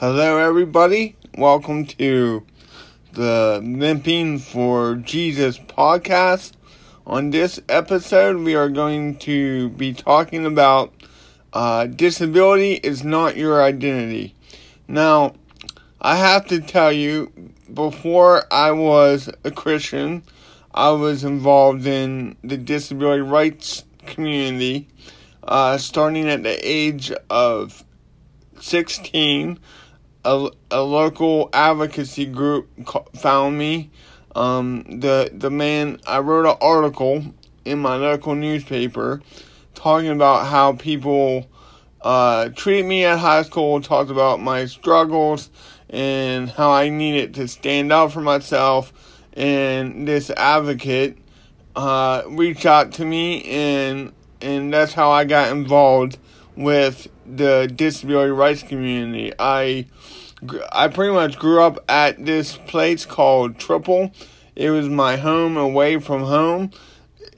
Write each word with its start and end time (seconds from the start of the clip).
Hello, 0.00 0.38
everybody. 0.38 1.14
Welcome 1.36 1.84
to 1.84 2.42
the 3.12 3.60
Limping 3.62 4.38
for 4.38 4.94
Jesus 4.94 5.58
podcast. 5.58 6.52
On 7.06 7.28
this 7.28 7.60
episode, 7.68 8.38
we 8.38 8.54
are 8.54 8.70
going 8.70 9.18
to 9.18 9.68
be 9.68 9.92
talking 9.92 10.46
about 10.46 10.94
uh, 11.52 11.84
disability 11.84 12.76
is 12.76 13.04
not 13.04 13.36
your 13.36 13.62
identity. 13.62 14.34
Now, 14.88 15.34
I 16.00 16.16
have 16.16 16.46
to 16.46 16.62
tell 16.62 16.90
you, 16.90 17.30
before 17.70 18.50
I 18.50 18.70
was 18.70 19.28
a 19.44 19.50
Christian, 19.50 20.22
I 20.72 20.92
was 20.92 21.24
involved 21.24 21.86
in 21.86 22.38
the 22.42 22.56
disability 22.56 23.20
rights 23.20 23.84
community, 24.06 24.88
uh, 25.42 25.76
starting 25.76 26.26
at 26.26 26.42
the 26.42 26.58
age 26.66 27.12
of 27.28 27.84
16 28.60 29.58
a, 30.24 30.50
a 30.70 30.82
local 30.82 31.50
advocacy 31.52 32.26
group 32.26 32.68
found 33.16 33.58
me. 33.58 33.90
Um, 34.34 35.00
the 35.00 35.30
the 35.32 35.50
man 35.50 36.00
I 36.06 36.20
wrote 36.20 36.46
an 36.46 36.56
article 36.60 37.24
in 37.64 37.78
my 37.80 37.96
local 37.96 38.34
newspaper 38.34 39.20
talking 39.74 40.10
about 40.10 40.46
how 40.46 40.74
people 40.74 41.50
uh, 42.02 42.50
treated 42.50 42.86
me 42.86 43.04
at 43.04 43.18
high 43.18 43.42
school, 43.42 43.80
talked 43.80 44.10
about 44.10 44.40
my 44.40 44.66
struggles 44.66 45.50
and 45.88 46.48
how 46.48 46.70
I 46.70 46.88
needed 46.88 47.34
to 47.34 47.48
stand 47.48 47.92
up 47.92 48.12
for 48.12 48.20
myself. 48.20 48.92
And 49.32 50.06
this 50.06 50.30
advocate 50.30 51.18
uh, 51.74 52.22
reached 52.28 52.66
out 52.66 52.92
to 52.92 53.04
me, 53.04 53.44
and 53.44 54.12
and 54.40 54.72
that's 54.72 54.92
how 54.92 55.10
I 55.10 55.24
got 55.24 55.50
involved 55.50 56.18
with 56.56 57.08
the 57.26 57.70
disability 57.74 58.30
rights 58.30 58.62
community. 58.62 59.32
I 59.38 59.86
I 60.72 60.88
pretty 60.88 61.12
much 61.12 61.38
grew 61.38 61.62
up 61.62 61.84
at 61.88 62.24
this 62.24 62.56
place 62.56 63.04
called 63.04 63.58
TRIPIL. 63.58 64.12
It 64.56 64.70
was 64.70 64.88
my 64.88 65.16
home 65.16 65.56
away 65.56 65.98
from 66.00 66.22
home. 66.22 66.70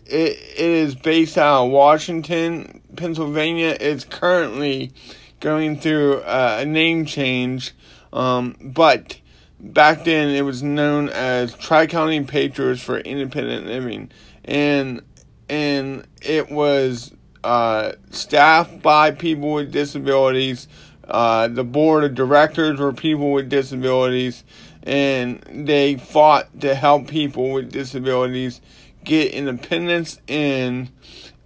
It, 0.06 0.36
it 0.56 0.58
is 0.58 0.94
based 0.94 1.38
out 1.38 1.66
of 1.66 1.70
Washington, 1.70 2.82
Pennsylvania. 2.96 3.76
It's 3.80 4.04
currently 4.04 4.92
going 5.40 5.78
through 5.78 6.22
a 6.24 6.64
name 6.64 7.04
change, 7.04 7.72
um, 8.12 8.56
but 8.60 9.18
back 9.58 10.04
then 10.04 10.30
it 10.30 10.42
was 10.42 10.62
known 10.62 11.08
as 11.08 11.54
Tri 11.54 11.86
County 11.86 12.22
Patriots 12.24 12.82
for 12.82 12.98
Independent 12.98 13.66
Living, 13.66 14.10
and 14.44 15.02
and 15.48 16.06
it 16.20 16.50
was 16.50 17.12
uh, 17.44 17.92
staffed 18.10 18.82
by 18.82 19.10
people 19.10 19.52
with 19.52 19.72
disabilities. 19.72 20.68
Uh, 21.06 21.48
the 21.48 21.64
board 21.64 22.04
of 22.04 22.14
directors 22.14 22.78
were 22.78 22.92
people 22.92 23.32
with 23.32 23.48
disabilities, 23.48 24.44
and 24.84 25.40
they 25.50 25.96
fought 25.96 26.60
to 26.60 26.74
help 26.74 27.08
people 27.08 27.50
with 27.50 27.72
disabilities 27.72 28.60
get 29.04 29.32
independence 29.32 30.20
and 30.28 30.88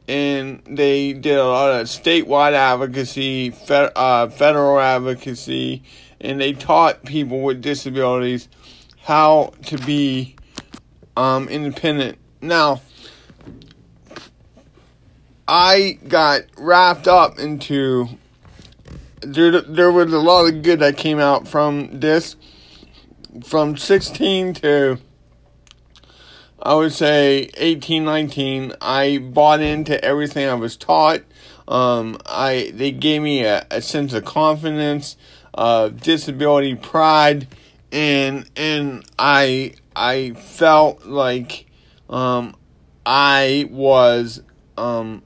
and 0.08 0.62
they 0.66 1.12
did 1.12 1.36
a 1.36 1.44
lot 1.44 1.80
of 1.80 1.86
statewide 1.88 2.52
advocacy, 2.52 3.50
fed, 3.50 3.90
uh, 3.96 4.28
federal 4.28 4.78
advocacy, 4.78 5.82
and 6.20 6.40
they 6.40 6.52
taught 6.52 7.04
people 7.04 7.42
with 7.42 7.60
disabilities 7.60 8.48
how 9.02 9.52
to 9.64 9.78
be 9.78 10.36
um, 11.16 11.48
independent. 11.48 12.18
Now, 12.40 12.82
I 15.48 15.98
got 16.08 16.42
wrapped 16.56 17.06
up 17.06 17.38
into 17.38 18.08
there. 19.20 19.60
There 19.60 19.92
was 19.92 20.12
a 20.12 20.18
lot 20.18 20.46
of 20.46 20.62
good 20.62 20.80
that 20.80 20.96
came 20.96 21.18
out 21.18 21.46
from 21.46 22.00
this. 22.00 22.36
From 23.44 23.76
16 23.76 24.54
to 24.54 24.98
I 26.66 26.74
would 26.74 26.92
say 26.92 27.50
18, 27.58 28.04
19, 28.04 28.72
I 28.80 29.18
bought 29.18 29.60
into 29.60 30.02
everything 30.04 30.48
I 30.48 30.54
was 30.54 30.76
taught. 30.76 31.20
Um, 31.68 32.18
I 32.26 32.72
they 32.74 32.90
gave 32.90 33.22
me 33.22 33.44
a, 33.44 33.64
a 33.70 33.80
sense 33.82 34.12
of 34.14 34.24
confidence, 34.24 35.16
uh, 35.54 35.90
disability 35.90 36.74
pride, 36.74 37.46
and 37.92 38.50
and 38.56 39.04
I 39.18 39.74
I 39.94 40.32
felt 40.32 41.04
like 41.04 41.66
um, 42.08 42.56
I 43.04 43.68
was 43.70 44.42
um, 44.76 45.22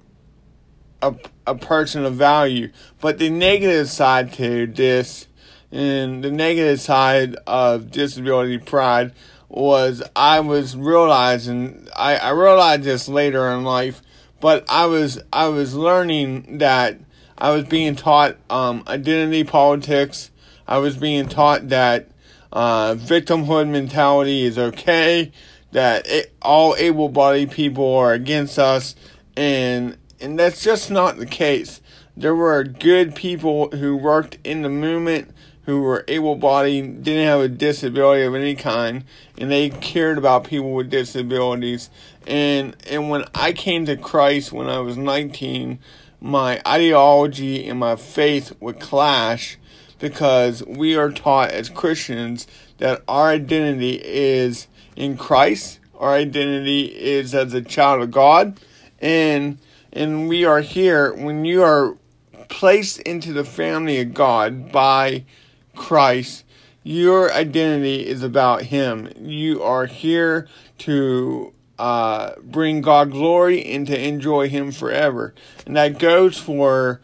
a, 1.03 1.15
a 1.47 1.55
person 1.55 2.05
of 2.05 2.15
value. 2.15 2.71
But 3.01 3.19
the 3.19 3.31
negative 3.31 3.89
side 3.89 4.33
to 4.35 4.67
this, 4.67 5.27
and 5.73 6.23
the 6.25 6.31
negative 6.31 6.81
side 6.81 7.37
of 7.47 7.91
disability 7.91 8.59
pride, 8.59 9.13
was 9.49 10.03
I 10.15 10.41
was 10.41 10.77
realizing 10.77 11.89
I, 11.97 12.17
I 12.17 12.31
realized 12.31 12.85
this 12.85 13.09
later 13.09 13.49
in 13.51 13.65
life, 13.65 14.01
but 14.41 14.65
I 14.69 14.87
was 14.87 15.21
I 15.33 15.49
was 15.49 15.75
learning 15.75 16.59
that 16.59 16.99
I 17.37 17.51
was 17.51 17.65
being 17.65 17.97
taught 17.97 18.37
um, 18.49 18.85
identity 18.87 19.45
politics. 19.45 20.31
I 20.69 20.79
was 20.79 20.97
being 20.97 21.29
taught 21.29 21.69
that 21.71 22.11
uh, 22.53 22.95
victimhood 22.95 23.69
mentality 23.69 24.45
is 24.45 24.57
okay, 24.57 25.33
that 25.73 26.07
it, 26.07 26.33
all 26.43 26.77
able-bodied 26.77 27.51
people 27.51 27.97
are 27.97 28.13
against 28.13 28.59
us, 28.59 28.95
and 29.37 29.97
and 30.21 30.39
that's 30.39 30.63
just 30.63 30.91
not 30.91 31.17
the 31.17 31.27
case. 31.27 31.81
There 32.17 32.35
were 32.35 32.65
good 32.65 33.15
people 33.15 33.71
who 33.71 33.97
worked 33.97 34.39
in 34.45 34.63
the 34.63 34.69
movement 34.69 35.33
who 35.71 35.81
were 35.81 36.05
able 36.09 36.35
bodied, 36.35 37.03
didn't 37.05 37.27
have 37.27 37.41
a 37.41 37.49
disability 37.49 38.25
of 38.25 38.35
any 38.35 38.55
kind, 38.55 39.05
and 39.39 39.51
they 39.51 39.71
cared 39.71 40.19
about 40.19 40.45
people 40.45 40.73
with 40.73 40.91
disabilities. 40.91 41.91
And 42.27 42.77
and 42.89 43.09
when 43.09 43.25
I 43.35 43.53
came 43.53 43.87
to 43.87 43.97
Christ 43.97 44.53
when 44.53 44.69
I 44.69 44.81
was 44.81 44.97
19, 44.97 45.79
my 46.21 46.61
ideology 46.67 47.67
and 47.67 47.79
my 47.79 47.97
faith 47.97 48.53
would 48.61 48.81
clash 48.81 49.59
because 49.99 50.65
we 50.67 50.97
are 50.97 51.11
taught 51.11 51.51
as 51.51 51.69
Christians 51.69 52.47
that 52.79 53.03
our 53.07 53.29
identity 53.29 54.01
is 54.03 54.67
in 54.97 55.17
Christ. 55.17 55.79
Our 55.99 56.15
identity 56.15 56.87
is 56.87 57.35
as 57.35 57.53
a 57.55 57.63
child 57.63 58.03
of 58.03 58.11
God. 58.11 58.59
And 59.01 59.59
and 59.93 60.29
we 60.29 60.45
are 60.45 60.61
here 60.61 61.13
when 61.15 61.45
you 61.45 61.63
are 61.63 61.97
placed 62.49 63.01
into 63.01 63.33
the 63.33 63.45
family 63.45 64.01
of 64.01 64.15
God 64.15 64.73
by 64.73 65.25
Christ. 65.75 66.45
Your 66.83 67.33
identity 67.33 68.07
is 68.07 68.23
about 68.23 68.63
Him. 68.63 69.13
You 69.17 69.63
are 69.63 69.87
here 69.87 70.49
to 70.79 71.53
uh, 71.79 72.33
bring 72.43 72.81
God 72.81 73.11
glory 73.11 73.65
and 73.65 73.87
to 73.87 74.01
enjoy 74.01 74.49
Him 74.49 74.73
forever. 74.73 75.35
And 75.67 75.77
that 75.77 75.99
goes 75.99 76.39
for 76.39 77.01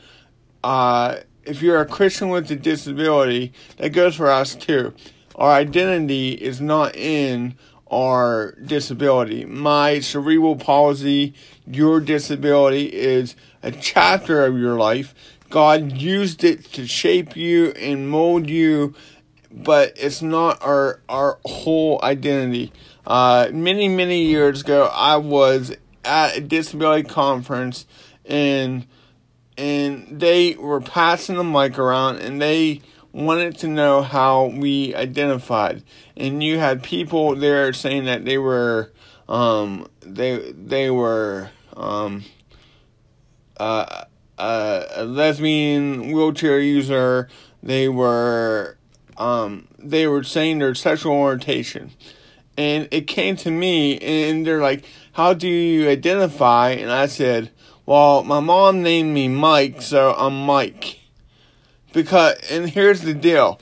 uh, 0.65 1.17
if 1.45 1.63
you're 1.63 1.81
a 1.81 1.87
Christian 1.87 2.29
with 2.29 2.51
a 2.51 2.57
disability, 2.57 3.53
that 3.77 3.91
goes 3.91 4.17
for 4.17 4.31
us 4.31 4.55
too. 4.55 4.95
Our 5.37 5.53
identity 5.53 6.33
is 6.33 6.61
not 6.61 6.97
in 6.97 7.55
our 7.91 8.53
disability. 8.65 9.45
My 9.45 10.01
cerebral 10.01 10.57
palsy, 10.57 11.35
your 11.67 12.01
disability 12.01 12.87
is 12.87 13.37
a 13.63 13.73
chapter 13.73 14.45
of 14.45 14.59
your 14.59 14.77
life. 14.77 15.15
God 15.51 15.93
used 15.93 16.45
it 16.45 16.65
to 16.73 16.87
shape 16.87 17.37
you 17.37 17.71
and 17.71 18.09
mold 18.09 18.49
you, 18.49 18.95
but 19.51 19.93
it's 19.97 20.23
not 20.23 20.63
our 20.63 21.01
our 21.09 21.39
whole 21.45 22.01
identity. 22.03 22.73
Uh, 23.07 23.49
many 23.53 23.89
many 23.89 24.25
years 24.25 24.63
ago, 24.63 24.91
I 24.93 25.17
was 25.17 25.75
at 26.05 26.37
a 26.37 26.41
disability 26.41 27.09
conference 27.09 27.87
and 28.25 28.87
and 29.57 30.21
they 30.21 30.55
were 30.55 30.81
passing 30.81 31.37
the 31.37 31.45
mic 31.45 31.79
around 31.79 32.19
and 32.19 32.41
they 32.43 32.83
wanted 33.13 33.57
to 33.57 33.69
know 33.69 34.03
how 34.03 34.47
we 34.47 34.95
identified, 34.95 35.83
and 36.17 36.43
you 36.43 36.59
had 36.59 36.83
people 36.83 37.35
there 37.35 37.73
saying 37.73 38.05
that 38.05 38.25
they 38.25 38.37
were 38.37 38.93
um, 39.29 39.89
they 40.01 40.53
they 40.53 40.91
were 40.91 41.51
um, 41.77 42.25
uh, 43.59 44.05
uh, 44.39 44.85
a 44.95 45.05
lesbian 45.05 46.13
wheelchair 46.13 46.61
user. 46.61 47.29
They 47.63 47.89
were 47.89 48.77
um, 49.17 49.69
they 49.79 50.07
were 50.07 50.23
saying 50.23 50.59
their 50.59 50.75
sexual 50.75 51.15
orientation, 51.15 51.93
and 52.57 52.89
it 52.91 53.07
came 53.07 53.37
to 53.37 53.51
me, 53.51 53.99
and 53.99 54.47
they're 54.47 54.61
like, 54.61 54.85
"How 55.13 55.35
do 55.35 55.49
you 55.49 55.89
identify?" 55.89 56.71
And 56.71 56.91
I 56.91 57.07
said, 57.07 57.51
"Well, 57.85 58.25
my 58.25 58.41
mom 58.41 58.83
named 58.83 59.15
me 59.15 59.29
Mike, 59.29 59.83
so 59.83 60.15
I'm 60.17 60.45
Mike." 60.45 61.01
Because, 61.93 62.37
and 62.51 62.69
here's 62.69 63.01
the 63.01 63.15
deal 63.15 63.59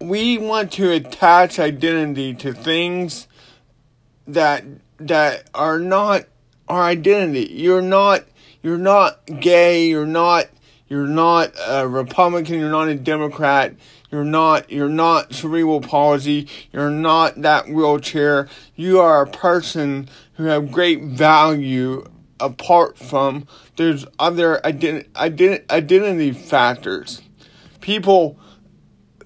we 0.00 0.38
want 0.38 0.72
to 0.72 0.92
attach 0.92 1.58
identity 1.58 2.34
to 2.34 2.52
things 2.52 3.28
that 4.26 4.64
that 4.98 5.48
are 5.54 5.78
not 5.78 6.24
our 6.68 6.82
identity. 6.82 7.52
You're 7.52 7.82
not 7.82 8.24
you're 8.62 8.78
not 8.78 9.24
gay, 9.40 9.86
you're 9.88 10.06
not 10.06 10.46
You're 10.88 11.06
not 11.06 11.52
a 11.66 11.88
Republican. 11.88 12.60
You're 12.60 12.70
not 12.70 12.88
a 12.88 12.94
Democrat. 12.94 13.74
You're 14.10 14.24
not. 14.24 14.70
You're 14.70 14.88
not 14.88 15.34
cerebral 15.34 15.80
palsy. 15.80 16.48
You're 16.72 16.90
not 16.90 17.42
that 17.42 17.68
wheelchair. 17.68 18.48
You 18.76 19.00
are 19.00 19.22
a 19.22 19.26
person 19.26 20.08
who 20.34 20.44
have 20.44 20.70
great 20.70 21.02
value 21.02 22.04
apart 22.38 22.98
from 22.98 23.46
there's 23.76 24.06
other 24.18 24.60
identi- 24.62 25.08
identi- 25.12 25.68
identity 25.70 26.32
factors. 26.32 27.22
People 27.80 28.38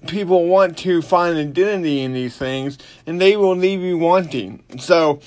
people 0.07 0.47
want 0.47 0.79
to 0.79 1.01
find 1.01 1.37
identity 1.37 2.01
in 2.01 2.13
these 2.13 2.35
things 2.35 2.79
and 3.05 3.21
they 3.21 3.37
will 3.37 3.55
leave 3.55 3.81
you 3.81 3.99
wanting. 3.99 4.63
So 4.79 5.19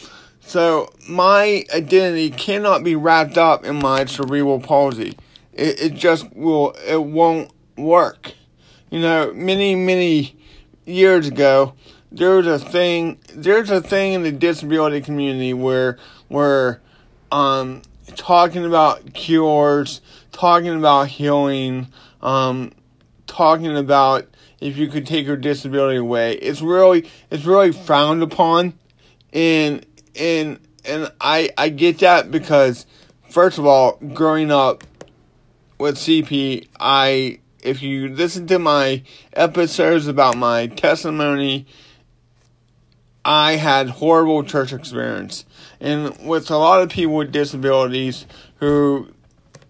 so 0.46 0.92
my 1.08 1.64
identity 1.74 2.30
cannot 2.30 2.84
be 2.84 2.96
wrapped 2.96 3.38
up 3.38 3.64
in 3.64 3.76
my 3.76 4.04
cerebral 4.04 4.60
palsy. 4.60 5.16
It, 5.52 5.80
it 5.80 5.94
just 5.94 6.34
will 6.34 6.74
it 6.86 7.02
won't 7.02 7.50
work. 7.76 8.32
You 8.90 9.00
know, 9.00 9.32
many 9.32 9.74
many 9.74 10.36
years 10.86 11.28
ago 11.28 11.74
there's 12.12 12.46
a 12.46 12.58
thing 12.58 13.18
there's 13.34 13.70
a 13.70 13.80
thing 13.80 14.12
in 14.12 14.22
the 14.22 14.32
disability 14.32 15.00
community 15.00 15.54
where 15.54 15.98
where 16.28 16.80
um 17.32 17.82
talking 18.16 18.64
about 18.64 19.14
cures, 19.14 20.00
talking 20.32 20.76
about 20.76 21.08
healing, 21.08 21.88
um, 22.22 22.72
talking 23.26 23.76
about 23.76 24.26
if 24.60 24.76
you 24.76 24.88
could 24.88 25.06
take 25.06 25.26
your 25.26 25.36
disability 25.36 25.98
away. 25.98 26.34
It's 26.34 26.60
really 26.60 27.08
it's 27.30 27.44
really 27.44 27.72
frowned 27.72 28.22
upon, 28.22 28.74
and 29.32 29.84
and 30.18 30.58
and 30.84 31.12
I 31.20 31.50
I 31.56 31.68
get 31.68 31.98
that 32.00 32.30
because 32.30 32.86
first 33.28 33.58
of 33.58 33.66
all, 33.66 33.98
growing 34.12 34.50
up 34.50 34.84
with 35.78 35.96
CP, 35.96 36.68
I 36.78 37.40
if 37.62 37.82
you 37.82 38.08
listen 38.08 38.46
to 38.48 38.58
my 38.58 39.02
episodes 39.32 40.06
about 40.06 40.36
my 40.36 40.66
testimony, 40.66 41.66
I 43.24 43.52
had 43.52 43.88
horrible 43.88 44.44
church 44.44 44.72
experience. 44.72 45.46
And 45.80 46.16
with 46.26 46.50
a 46.50 46.58
lot 46.58 46.82
of 46.82 46.90
people 46.90 47.16
with 47.16 47.32
disabilities 47.32 48.26
who 48.56 49.08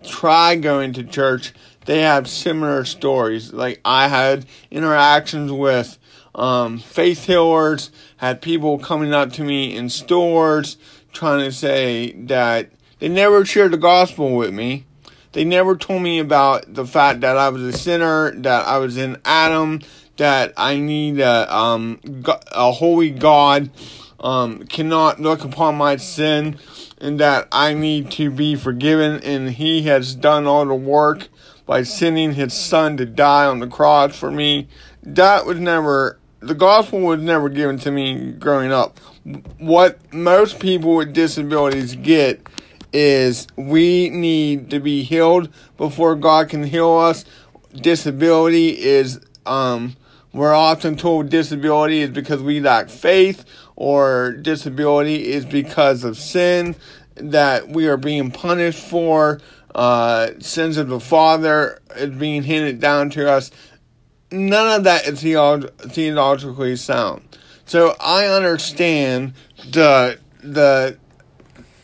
try 0.04 0.56
going 0.56 0.92
to 0.94 1.04
church, 1.04 1.52
they 1.86 2.00
have 2.00 2.28
similar 2.28 2.84
stories. 2.84 3.52
Like 3.52 3.80
I 3.84 4.08
had 4.08 4.46
interactions 4.70 5.52
with 5.52 5.98
um, 6.34 6.78
faith 6.78 7.26
healers, 7.26 7.90
had 8.18 8.42
people 8.42 8.78
coming 8.78 9.12
up 9.12 9.32
to 9.32 9.44
me 9.44 9.76
in 9.76 9.88
stores 9.88 10.76
trying 11.12 11.44
to 11.44 11.52
say 11.52 12.12
that 12.12 12.70
they 12.98 13.08
never 13.08 13.44
shared 13.44 13.72
the 13.72 13.78
gospel 13.78 14.36
with 14.36 14.52
me. 14.52 14.84
They 15.32 15.44
never 15.44 15.76
told 15.76 16.02
me 16.02 16.18
about 16.18 16.74
the 16.74 16.86
fact 16.86 17.20
that 17.20 17.36
I 17.36 17.48
was 17.48 17.62
a 17.62 17.72
sinner, 17.72 18.32
that 18.42 18.66
I 18.66 18.78
was 18.78 18.96
in 18.96 19.20
Adam, 19.24 19.80
that 20.16 20.52
I 20.56 20.78
need 20.78 21.20
a, 21.20 21.54
um, 21.54 22.00
a 22.52 22.72
holy 22.72 23.10
God 23.10 23.70
um, 24.20 24.64
cannot 24.66 25.20
look 25.20 25.44
upon 25.44 25.74
my 25.76 25.96
sin 25.96 26.58
and 26.98 27.20
that 27.20 27.48
I 27.52 27.74
need 27.74 28.10
to 28.12 28.30
be 28.30 28.54
forgiven, 28.54 29.20
and 29.22 29.50
He 29.50 29.82
has 29.82 30.14
done 30.14 30.46
all 30.46 30.64
the 30.64 30.74
work 30.74 31.28
by 31.66 31.82
sending 31.82 32.32
His 32.32 32.54
Son 32.54 32.96
to 32.96 33.04
die 33.04 33.44
on 33.44 33.58
the 33.58 33.66
cross 33.66 34.16
for 34.16 34.30
me. 34.30 34.68
That 35.02 35.44
was 35.44 35.58
never, 35.58 36.18
the 36.46 36.54
gospel 36.54 37.00
was 37.00 37.20
never 37.20 37.48
given 37.48 37.78
to 37.80 37.90
me 37.90 38.32
growing 38.32 38.72
up. 38.72 38.98
What 39.58 40.12
most 40.12 40.60
people 40.60 40.96
with 40.96 41.12
disabilities 41.12 41.96
get 41.96 42.46
is 42.92 43.46
we 43.56 44.10
need 44.10 44.70
to 44.70 44.80
be 44.80 45.02
healed 45.02 45.48
before 45.76 46.14
God 46.14 46.48
can 46.48 46.62
heal 46.62 46.92
us. 46.92 47.24
Disability 47.72 48.78
is, 48.78 49.20
um, 49.46 49.96
we're 50.32 50.54
often 50.54 50.96
told 50.96 51.30
disability 51.30 52.02
is 52.02 52.10
because 52.10 52.42
we 52.42 52.60
lack 52.60 52.88
faith 52.88 53.44
or 53.74 54.32
disability 54.32 55.32
is 55.32 55.44
because 55.44 56.04
of 56.04 56.16
sin 56.16 56.76
that 57.16 57.68
we 57.68 57.86
are 57.88 57.96
being 57.96 58.30
punished 58.30 58.84
for. 58.84 59.40
Uh, 59.74 60.30
sins 60.38 60.76
of 60.76 60.88
the 60.88 61.00
Father 61.00 61.80
is 61.96 62.10
being 62.10 62.44
handed 62.44 62.78
down 62.80 63.10
to 63.10 63.28
us. 63.28 63.50
None 64.34 64.78
of 64.78 64.84
that 64.84 65.06
is 65.06 65.22
theolog- 65.22 65.70
theologically 65.92 66.76
sound. 66.76 67.22
So 67.66 67.96
I 68.00 68.26
understand 68.26 69.34
the 69.70 70.18
the 70.42 70.98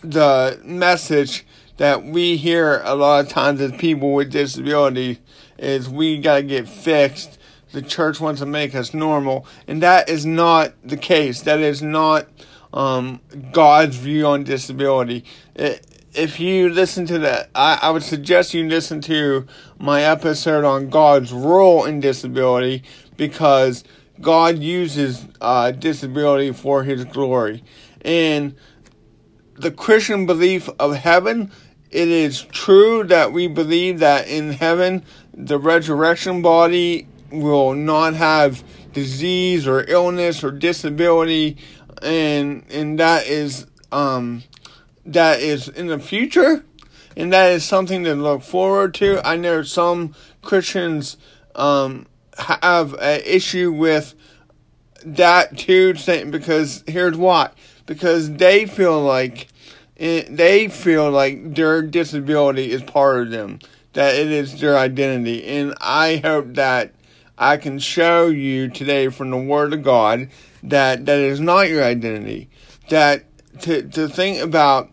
the 0.02 0.60
message 0.64 1.46
that 1.76 2.04
we 2.04 2.36
hear 2.36 2.82
a 2.84 2.94
lot 2.94 3.24
of 3.24 3.30
times 3.30 3.60
as 3.60 3.72
people 3.72 4.12
with 4.12 4.30
disabilities 4.30 5.18
is 5.58 5.88
we 5.88 6.18
gotta 6.18 6.42
get 6.42 6.68
fixed 6.68 7.38
the 7.72 7.82
church 7.82 8.20
wants 8.20 8.40
to 8.40 8.46
make 8.46 8.74
us 8.74 8.92
normal, 8.92 9.46
and 9.66 9.82
that 9.82 10.08
is 10.08 10.26
not 10.26 10.72
the 10.84 10.96
case. 10.96 11.42
That 11.42 11.60
is 11.60 11.82
not 11.82 12.26
um, 12.72 13.20
God's 13.52 13.96
view 13.96 14.26
on 14.26 14.44
disability. 14.44 15.24
If 16.14 16.40
you 16.40 16.68
listen 16.68 17.06
to 17.06 17.18
that, 17.20 17.50
I, 17.54 17.78
I 17.82 17.90
would 17.90 18.02
suggest 18.02 18.54
you 18.54 18.68
listen 18.68 19.00
to 19.02 19.46
my 19.78 20.02
episode 20.02 20.64
on 20.64 20.90
God's 20.90 21.32
role 21.32 21.84
in 21.84 22.00
disability 22.00 22.82
because 23.16 23.84
God 24.20 24.58
uses 24.58 25.26
uh, 25.40 25.70
disability 25.70 26.52
for 26.52 26.82
His 26.82 27.04
glory. 27.04 27.62
And 28.02 28.56
the 29.54 29.70
Christian 29.70 30.26
belief 30.26 30.68
of 30.78 30.96
heaven, 30.96 31.50
it 31.90 32.08
is 32.08 32.42
true 32.42 33.04
that 33.04 33.32
we 33.32 33.46
believe 33.46 33.98
that 34.00 34.26
in 34.28 34.52
heaven 34.52 35.04
the 35.34 35.58
resurrection 35.58 36.42
body 36.42 37.06
will 37.30 37.74
not 37.74 38.14
have 38.14 38.64
disease 38.92 39.66
or 39.66 39.84
illness 39.88 40.42
or 40.42 40.50
disability 40.50 41.56
and 42.02 42.64
and 42.70 42.98
that 42.98 43.26
is 43.26 43.66
um 43.92 44.42
that 45.06 45.40
is 45.40 45.68
in 45.68 45.86
the 45.86 45.98
future 45.98 46.64
and 47.16 47.32
that 47.32 47.52
is 47.52 47.64
something 47.64 48.04
to 48.04 48.14
look 48.14 48.42
forward 48.42 48.94
to. 48.94 49.26
I 49.26 49.36
know 49.36 49.62
some 49.62 50.14
christians 50.42 51.16
um 51.54 52.06
have 52.38 52.94
an 52.94 53.20
issue 53.24 53.72
with 53.72 54.14
that 55.04 55.58
too 55.58 55.94
because 56.30 56.84
here's 56.86 57.16
why. 57.16 57.50
Because 57.86 58.32
they 58.32 58.66
feel 58.66 59.00
like 59.00 59.48
they 59.96 60.68
feel 60.68 61.10
like 61.10 61.54
their 61.54 61.82
disability 61.82 62.70
is 62.70 62.82
part 62.82 63.22
of 63.22 63.30
them 63.30 63.58
that 63.92 64.14
it 64.14 64.30
is 64.30 64.60
their 64.60 64.78
identity. 64.78 65.44
And 65.44 65.74
i 65.80 66.16
hope 66.16 66.54
that 66.54 66.94
I 67.40 67.56
can 67.56 67.78
show 67.78 68.26
you 68.26 68.68
today 68.68 69.08
from 69.08 69.30
the 69.30 69.38
Word 69.38 69.72
of 69.72 69.82
God 69.82 70.28
that 70.62 71.06
that 71.06 71.18
is 71.18 71.40
not 71.40 71.70
your 71.70 71.82
identity. 71.82 72.50
That 72.90 73.24
to 73.62 73.82
to 73.88 74.08
think 74.08 74.42
about 74.42 74.90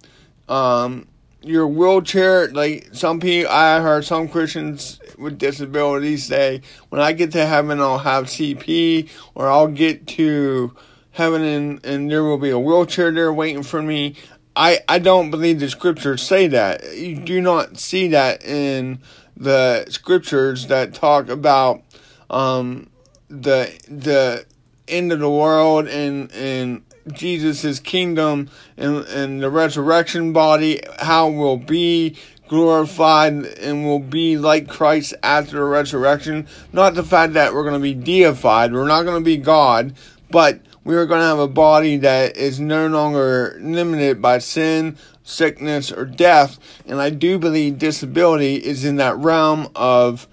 um, 0.48 1.08
your 1.42 1.68
wheelchair, 1.68 2.50
like 2.50 2.90
some 2.94 3.20
people, 3.20 3.52
I 3.52 3.80
heard 3.80 4.06
some 4.06 4.28
Christians 4.28 5.00
with 5.18 5.38
disabilities 5.38 6.26
say, 6.26 6.62
when 6.90 7.02
I 7.02 7.14
get 7.14 7.32
to 7.34 7.46
heaven, 7.46 7.80
I'll 7.80 8.00
have 8.00 8.26
CP, 8.26 9.10
or 9.36 9.48
I'll 9.48 9.68
get 9.68 10.08
to 10.08 10.76
heaven 11.12 11.42
and, 11.42 11.86
and 11.86 12.12
there 12.12 12.24
will 12.24 12.38
be 12.38 12.52
a 12.52 12.60
wheelchair 12.60 13.12
there 13.12 13.34
waiting 13.34 13.64
for 13.64 13.82
me. 13.82 14.16
I, 14.56 14.80
I 14.88 15.00
don't 15.00 15.32
believe 15.32 15.60
the 15.60 15.70
scriptures 15.70 16.22
say 16.22 16.48
that. 16.48 16.96
You 16.96 17.16
do 17.16 17.42
not 17.42 17.78
see 17.78 18.08
that 18.10 18.44
in 18.44 19.00
the 19.36 19.86
scriptures 19.90 20.68
that 20.68 20.94
talk 20.94 21.30
about 21.30 21.84
um, 22.30 22.90
the 23.30 23.72
the 23.88 24.46
end 24.88 25.12
of 25.12 25.20
the 25.20 25.30
world 25.30 25.88
and 25.88 26.32
and 26.32 26.84
Jesus' 27.14 27.80
kingdom 27.80 28.50
and, 28.78 28.98
and 29.06 29.42
the 29.42 29.50
resurrection 29.50 30.34
body, 30.34 30.82
how 31.00 31.30
we'll 31.30 31.58
be 31.58 32.16
glorified 32.48 33.34
and 33.34 33.86
will 33.86 34.00
be 34.00 34.38
like 34.38 34.68
Christ 34.68 35.14
after 35.22 35.58
the 35.58 35.64
resurrection. 35.64 36.48
Not 36.72 36.96
the 36.96 37.04
fact 37.04 37.34
that 37.34 37.54
we're 37.54 37.64
going 37.64 37.74
to 37.74 37.80
be 37.80 37.94
deified, 37.94 38.74
we're 38.74 38.88
not 38.88 39.04
going 39.04 39.22
to 39.22 39.26
be 39.26 39.38
God, 39.38 39.94
but 40.30 40.60
we 40.84 40.96
are 40.96 41.06
going 41.06 41.20
to 41.20 41.26
have 41.26 41.40
a 41.40 41.48
body 41.48 41.98
that 41.98 42.38
is 42.38 42.60
no 42.60 42.88
longer 42.88 43.58
limited 43.60 44.22
by 44.22 44.38
sin, 44.38 44.98
sickness, 45.24 45.92
or 45.92 46.06
death. 46.06 46.60
And 46.86 47.02
I 47.02 47.10
do 47.10 47.38
believe 47.38 47.78
disability 47.78 48.56
is 48.56 48.86
in 48.86 48.96
that 48.96 49.18
realm 49.18 49.70
of 49.76 50.28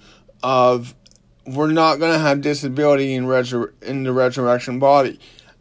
of 0.44 0.94
we're 1.46 1.72
not 1.72 1.98
going 1.98 2.12
to 2.12 2.18
have 2.18 2.40
disability 2.40 3.14
in, 3.14 3.26
resur- 3.26 3.72
in 3.82 4.04
the 4.04 4.12
resurrection 4.12 4.78
body. 4.78 5.18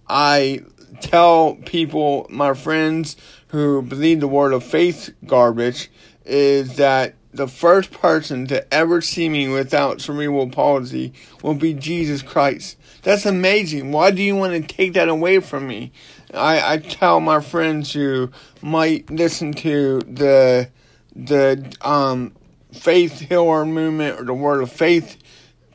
I 0.07 0.61
tell 1.01 1.55
people, 1.65 2.27
my 2.29 2.53
friends 2.53 3.15
who 3.47 3.81
believe 3.81 4.19
the 4.19 4.27
word 4.27 4.53
of 4.53 4.63
faith 4.63 5.13
garbage, 5.25 5.89
is 6.25 6.77
that 6.77 7.15
the 7.33 7.47
first 7.47 7.91
person 7.91 8.47
to 8.47 8.73
ever 8.73 9.01
see 9.01 9.27
me 9.27 9.47
without 9.47 10.01
cerebral 10.01 10.49
palsy 10.49 11.13
will 11.41 11.55
be 11.55 11.73
Jesus 11.73 12.21
Christ. 12.21 12.77
That's 13.01 13.25
amazing. 13.25 13.91
Why 13.91 14.11
do 14.11 14.21
you 14.21 14.35
want 14.35 14.53
to 14.53 14.75
take 14.75 14.93
that 14.93 15.09
away 15.09 15.39
from 15.39 15.67
me? 15.67 15.91
I, 16.33 16.73
I 16.73 16.77
tell 16.77 17.19
my 17.19 17.41
friends 17.41 17.93
who 17.93 18.31
might 18.61 19.09
listen 19.09 19.53
to 19.53 19.99
the 20.01 20.69
the 21.15 21.75
um 21.81 22.33
faith 22.71 23.19
healer 23.19 23.65
movement 23.65 24.19
or 24.19 24.23
the 24.23 24.33
word 24.33 24.61
of 24.61 24.71
faith 24.71 25.17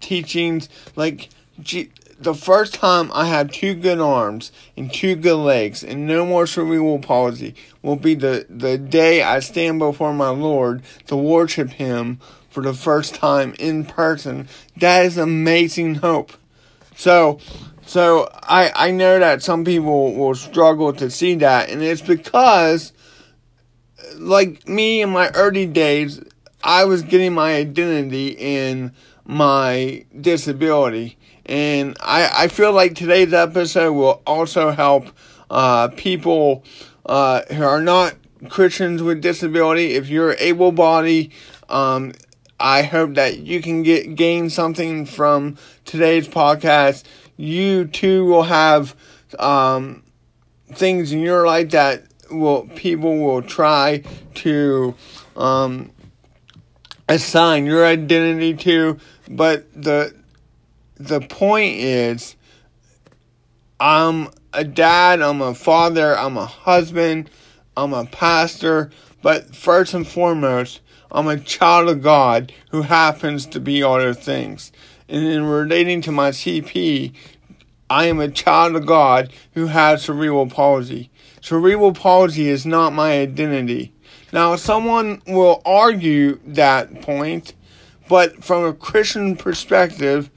teachings. 0.01 0.69
Like, 0.97 1.29
the 2.19 2.35
first 2.35 2.75
time 2.75 3.11
I 3.15 3.27
have 3.27 3.53
two 3.53 3.75
good 3.75 4.01
arms 4.01 4.51
and 4.77 4.93
two 4.93 5.15
good 5.15 5.37
legs 5.37 5.85
and 5.85 6.07
no 6.07 6.27
more 6.27 6.47
cerebral 6.47 6.99
palsy 6.99 7.55
will 7.83 7.97
be 7.97 8.15
the, 8.15 8.47
the 8.49 8.77
day 8.77 9.23
I 9.23 9.39
stand 9.41 9.79
before 9.79 10.13
my 10.13 10.31
Lord 10.31 10.83
to 11.07 11.17
worship 11.17 11.71
Him 11.71 12.19
for 12.51 12.63
the 12.63 12.75
first 12.75 13.15
time 13.15 13.55
in 13.59 13.85
person. 13.85 14.49
That 14.77 15.05
is 15.05 15.17
amazing 15.17 15.97
hope. 15.97 16.33
So, 16.97 17.39
so 17.87 18.29
I, 18.35 18.73
I 18.75 18.91
know 18.91 19.19
that 19.21 19.43
some 19.43 19.65
people 19.65 20.15
will 20.15 20.35
struggle 20.35 20.93
to 20.95 21.11
see 21.11 21.37
that, 21.37 21.71
and 21.71 21.83
it's 21.83 22.03
because, 22.03 22.93
like 24.17 24.69
me 24.69 25.03
in 25.03 25.11
my 25.11 25.29
early 25.31 25.67
days, 25.67 26.21
I 26.65 26.85
was 26.87 27.03
getting 27.03 27.35
my 27.35 27.55
identity 27.55 28.29
in 28.29 28.93
my 29.25 30.05
disability. 30.21 31.18
And 31.49 31.97
I, 32.01 32.45
I 32.45 32.49
feel 32.49 32.73
like 32.73 32.95
today's 32.95 33.33
episode 33.33 33.95
will 33.95 34.23
also 34.27 34.71
help 34.71 35.09
uh, 35.51 35.89
people 35.89 36.63
uh, 37.07 37.43
who 37.53 37.63
are 37.65 37.81
not 37.81 38.15
Christians 38.51 39.03
with 39.03 39.23
disability. 39.23 39.95
If 39.95 40.09
you're 40.09 40.37
able 40.39 40.73
bodied, 40.73 41.33
um, 41.71 42.13
I 42.61 42.83
hope 42.83 43.15
that 43.15 43.39
you 43.39 43.63
can 43.63 43.83
get 43.83 44.15
gain 44.15 44.51
something 44.51 45.07
from 45.07 45.57
today's 45.87 46.29
podcast. 46.29 47.05
You 47.39 47.87
too 47.87 48.27
will 48.27 48.43
have 48.43 48.95
um, 49.39 50.03
things 50.73 51.13
in 51.13 51.21
your 51.21 51.47
life 51.47 51.71
that 51.71 52.05
will 52.31 52.69
people 52.75 53.19
will 53.19 53.41
try 53.41 54.03
to 54.35 54.95
um, 55.35 55.93
assign 57.09 57.65
your 57.65 57.87
identity 57.87 58.55
to, 58.55 58.99
but 59.31 59.67
the 59.81 60.18
the 60.99 61.21
point 61.21 61.77
is, 61.77 62.37
I'm 63.81 64.29
a 64.53 64.65
dad, 64.65 65.23
I'm 65.23 65.41
a 65.41 65.55
father, 65.55 66.17
I'm 66.17 66.37
a 66.37 66.47
husband, 66.47 67.31
I'm 67.77 67.93
a 67.93 68.07
pastor, 68.07 68.91
but 69.23 69.55
first 69.55 69.95
and 69.95 70.07
foremost, 70.07 70.81
I'm 71.11 71.29
a 71.29 71.39
child 71.39 71.89
of 71.89 72.03
God 72.03 72.53
who 72.71 72.83
happens 72.83 73.47
to 73.47 73.61
be 73.61 73.83
other 73.83 74.13
things. 74.13 74.73
And 75.09 75.25
in 75.25 75.45
relating 75.45 76.01
to 76.03 76.13
my 76.13 76.31
CP, 76.31 77.15
I 77.89 78.07
am 78.07 78.21
a 78.21 78.29
child 78.29 78.77
of 78.77 78.85
God 78.85 79.33
who 79.55 79.67
has 79.67 80.03
cerebral 80.03 80.49
palsy. 80.49 81.11
Cerebral 81.41 81.95
palsy 81.95 82.49
is 82.49 82.67
not 82.67 82.93
my 82.93 83.21
identity. 83.21 83.95
Now, 84.33 84.57
someone 84.57 85.23
will 85.27 85.63
argue 85.65 86.39
that 86.45 87.01
point, 87.01 87.55
but 88.09 88.45
from 88.45 88.65
a 88.65 88.75
Christian 88.75 89.37
perspective, 89.37 90.31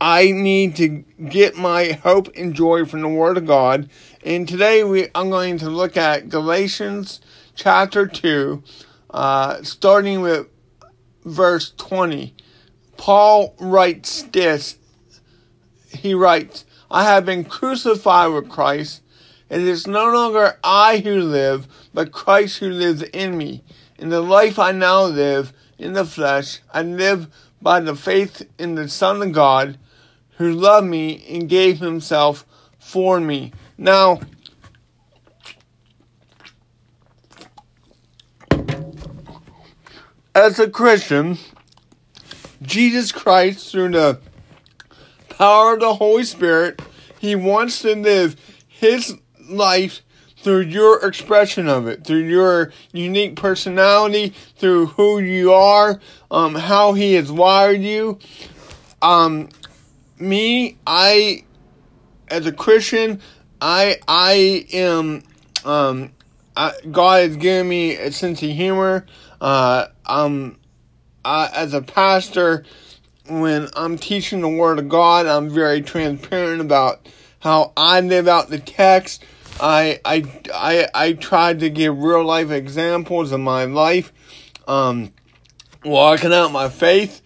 I 0.00 0.30
need 0.30 0.76
to 0.76 1.04
get 1.28 1.56
my 1.56 1.92
hope 1.92 2.34
and 2.34 2.54
joy 2.54 2.86
from 2.86 3.02
the 3.02 3.08
Word 3.08 3.36
of 3.36 3.46
God. 3.46 3.90
And 4.24 4.48
today 4.48 4.82
we 4.82 5.08
I'm 5.14 5.28
going 5.28 5.58
to 5.58 5.68
look 5.68 5.98
at 5.98 6.30
Galatians 6.30 7.20
chapter 7.54 8.06
2, 8.06 8.62
uh, 9.10 9.62
starting 9.62 10.22
with 10.22 10.46
verse 11.26 11.74
20. 11.76 12.34
Paul 12.96 13.54
writes 13.60 14.22
this. 14.22 14.78
He 15.90 16.14
writes, 16.14 16.64
I 16.90 17.04
have 17.04 17.26
been 17.26 17.44
crucified 17.44 18.32
with 18.32 18.48
Christ. 18.48 19.02
It 19.50 19.60
is 19.60 19.86
no 19.86 20.10
longer 20.10 20.58
I 20.64 20.98
who 20.98 21.20
live, 21.20 21.68
but 21.92 22.10
Christ 22.10 22.58
who 22.58 22.70
lives 22.70 23.02
in 23.02 23.36
me. 23.36 23.62
In 23.98 24.08
the 24.08 24.22
life 24.22 24.58
I 24.58 24.72
now 24.72 25.02
live 25.02 25.52
in 25.78 25.92
the 25.92 26.06
flesh, 26.06 26.60
I 26.72 26.82
live 26.82 27.28
by 27.60 27.80
the 27.80 27.94
faith 27.94 28.48
in 28.58 28.76
the 28.76 28.88
Son 28.88 29.20
of 29.20 29.32
God 29.32 29.76
who 30.40 30.54
loved 30.54 30.86
me 30.86 31.22
and 31.28 31.50
gave 31.50 31.78
himself 31.78 32.46
for 32.78 33.20
me. 33.20 33.52
Now, 33.76 34.20
as 40.34 40.58
a 40.58 40.70
Christian, 40.70 41.36
Jesus 42.62 43.12
Christ, 43.12 43.70
through 43.70 43.90
the 43.90 44.18
power 45.28 45.74
of 45.74 45.80
the 45.80 45.92
Holy 45.92 46.24
Spirit, 46.24 46.80
He 47.18 47.36
wants 47.36 47.82
to 47.82 47.94
live 47.94 48.34
His 48.66 49.18
life 49.46 50.00
through 50.38 50.60
your 50.60 51.06
expression 51.06 51.68
of 51.68 51.86
it, 51.86 52.04
through 52.04 52.26
your 52.26 52.72
unique 52.92 53.36
personality, 53.36 54.32
through 54.56 54.86
who 54.86 55.18
you 55.18 55.52
are, 55.52 56.00
um, 56.30 56.54
how 56.54 56.94
He 56.94 57.12
has 57.12 57.30
wired 57.30 57.82
you. 57.82 58.18
Um, 59.02 59.50
me, 60.20 60.76
I, 60.86 61.44
as 62.28 62.46
a 62.46 62.52
Christian, 62.52 63.20
I 63.60 63.98
I 64.06 64.66
am 64.72 65.22
um, 65.64 66.12
I, 66.56 66.72
God 66.90 67.28
has 67.28 67.36
given 67.36 67.68
me 67.68 67.96
a 67.96 68.12
sense 68.12 68.42
of 68.42 68.50
humor. 68.50 69.06
Uh, 69.40 69.86
um, 70.06 70.58
I, 71.24 71.50
as 71.54 71.74
a 71.74 71.82
pastor, 71.82 72.64
when 73.28 73.68
I'm 73.76 73.98
teaching 73.98 74.40
the 74.40 74.48
Word 74.48 74.78
of 74.78 74.88
God, 74.88 75.26
I'm 75.26 75.50
very 75.50 75.82
transparent 75.82 76.60
about 76.60 77.06
how 77.40 77.72
I 77.76 78.00
live 78.00 78.28
out 78.28 78.48
the 78.48 78.58
text. 78.58 79.24
I 79.60 80.00
I 80.04 80.24
I 80.54 80.88
I 80.94 81.12
try 81.12 81.54
to 81.54 81.70
give 81.70 81.98
real 81.98 82.24
life 82.24 82.50
examples 82.50 83.32
of 83.32 83.40
my 83.40 83.64
life, 83.64 84.12
um, 84.66 85.12
walking 85.84 86.32
out 86.32 86.50
my 86.52 86.68
faith, 86.68 87.20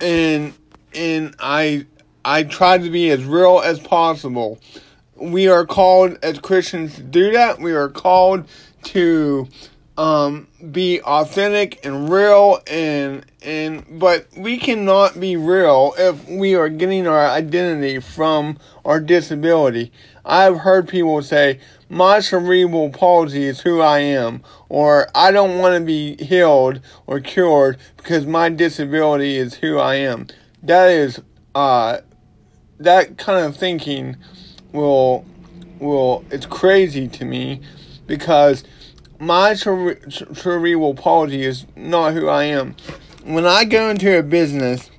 and 0.00 0.54
and 0.94 1.34
I 1.40 1.86
I 2.26 2.42
try 2.42 2.76
to 2.76 2.90
be 2.90 3.08
as 3.10 3.24
real 3.24 3.60
as 3.64 3.78
possible. 3.78 4.58
We 5.14 5.46
are 5.46 5.64
called 5.64 6.18
as 6.24 6.40
Christians 6.40 6.96
to 6.96 7.02
do 7.04 7.30
that. 7.30 7.60
We 7.60 7.72
are 7.72 7.88
called 7.88 8.48
to 8.86 9.46
um, 9.96 10.48
be 10.72 11.00
authentic 11.02 11.86
and 11.86 12.10
real 12.10 12.60
and 12.66 13.24
and 13.42 13.84
but 14.00 14.26
we 14.36 14.58
cannot 14.58 15.20
be 15.20 15.36
real 15.36 15.94
if 15.96 16.28
we 16.28 16.56
are 16.56 16.68
getting 16.68 17.06
our 17.06 17.26
identity 17.28 18.00
from 18.00 18.58
our 18.84 18.98
disability. 18.98 19.92
I've 20.24 20.58
heard 20.58 20.88
people 20.88 21.22
say, 21.22 21.60
my 21.88 22.18
cerebral 22.18 22.90
palsy 22.90 23.44
is 23.44 23.60
who 23.60 23.80
I 23.80 24.00
am, 24.00 24.42
or 24.68 25.08
I 25.14 25.30
don't 25.30 25.60
want 25.60 25.78
to 25.78 25.86
be 25.86 26.16
healed 26.16 26.80
or 27.06 27.20
cured 27.20 27.78
because 27.96 28.26
my 28.26 28.48
disability 28.48 29.36
is 29.36 29.54
who 29.54 29.78
I 29.78 29.94
am. 29.94 30.26
That 30.64 30.90
is, 30.90 31.22
uh, 31.54 31.98
that 32.78 33.18
kind 33.18 33.44
of 33.44 33.56
thinking 33.56 34.16
will, 34.72 35.24
will, 35.78 36.24
it's 36.30 36.46
crazy 36.46 37.08
to 37.08 37.24
me 37.24 37.60
because 38.06 38.64
my 39.18 39.54
cerebral 39.54 40.94
palsy 40.94 41.42
is 41.42 41.66
not 41.74 42.12
who 42.12 42.28
I 42.28 42.44
am. 42.44 42.76
When 43.24 43.46
I 43.46 43.64
go 43.64 43.90
into 43.90 44.18
a 44.18 44.22
business, 44.22 44.90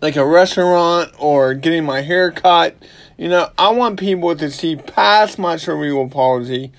like 0.00 0.16
a 0.16 0.26
restaurant 0.26 1.12
or 1.18 1.54
getting 1.54 1.84
my 1.84 2.02
hair 2.02 2.30
cut, 2.30 2.76
you 3.16 3.28
know, 3.28 3.50
I 3.58 3.70
want 3.70 3.98
people 3.98 4.36
to 4.36 4.50
see 4.50 4.76
past 4.76 5.38
my 5.38 5.56
cerebral 5.56 6.08
palsy 6.08 6.72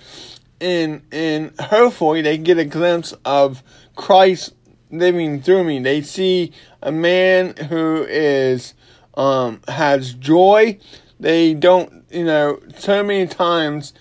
and 0.60 1.02
and 1.12 1.52
hopefully 1.60 2.22
they 2.22 2.38
get 2.38 2.58
a 2.58 2.66
glimpse 2.66 3.14
of 3.26 3.64
Christ 3.96 4.54
living 4.92 5.42
through 5.42 5.64
me. 5.64 5.80
They 5.80 6.02
see 6.02 6.52
a 6.82 6.92
man 6.92 7.56
who 7.56 8.06
is 8.08 8.74
um 9.18 9.60
has 9.68 10.14
joy. 10.14 10.78
They 11.20 11.56
don't, 11.56 12.06
you 12.12 12.24
know, 12.24 12.62
so 12.78 13.04
many 13.04 13.28
times 13.28 13.94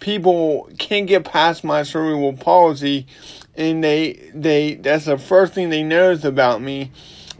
people 0.00 0.68
can't 0.78 1.06
get 1.06 1.24
past 1.24 1.64
my 1.64 1.82
cerebral 1.82 2.34
palsy 2.34 3.06
and 3.54 3.82
they 3.82 4.30
they 4.34 4.74
that's 4.74 5.06
the 5.06 5.16
first 5.16 5.54
thing 5.54 5.70
they 5.70 5.82
notice 5.82 6.24
about 6.24 6.60
me 6.60 6.90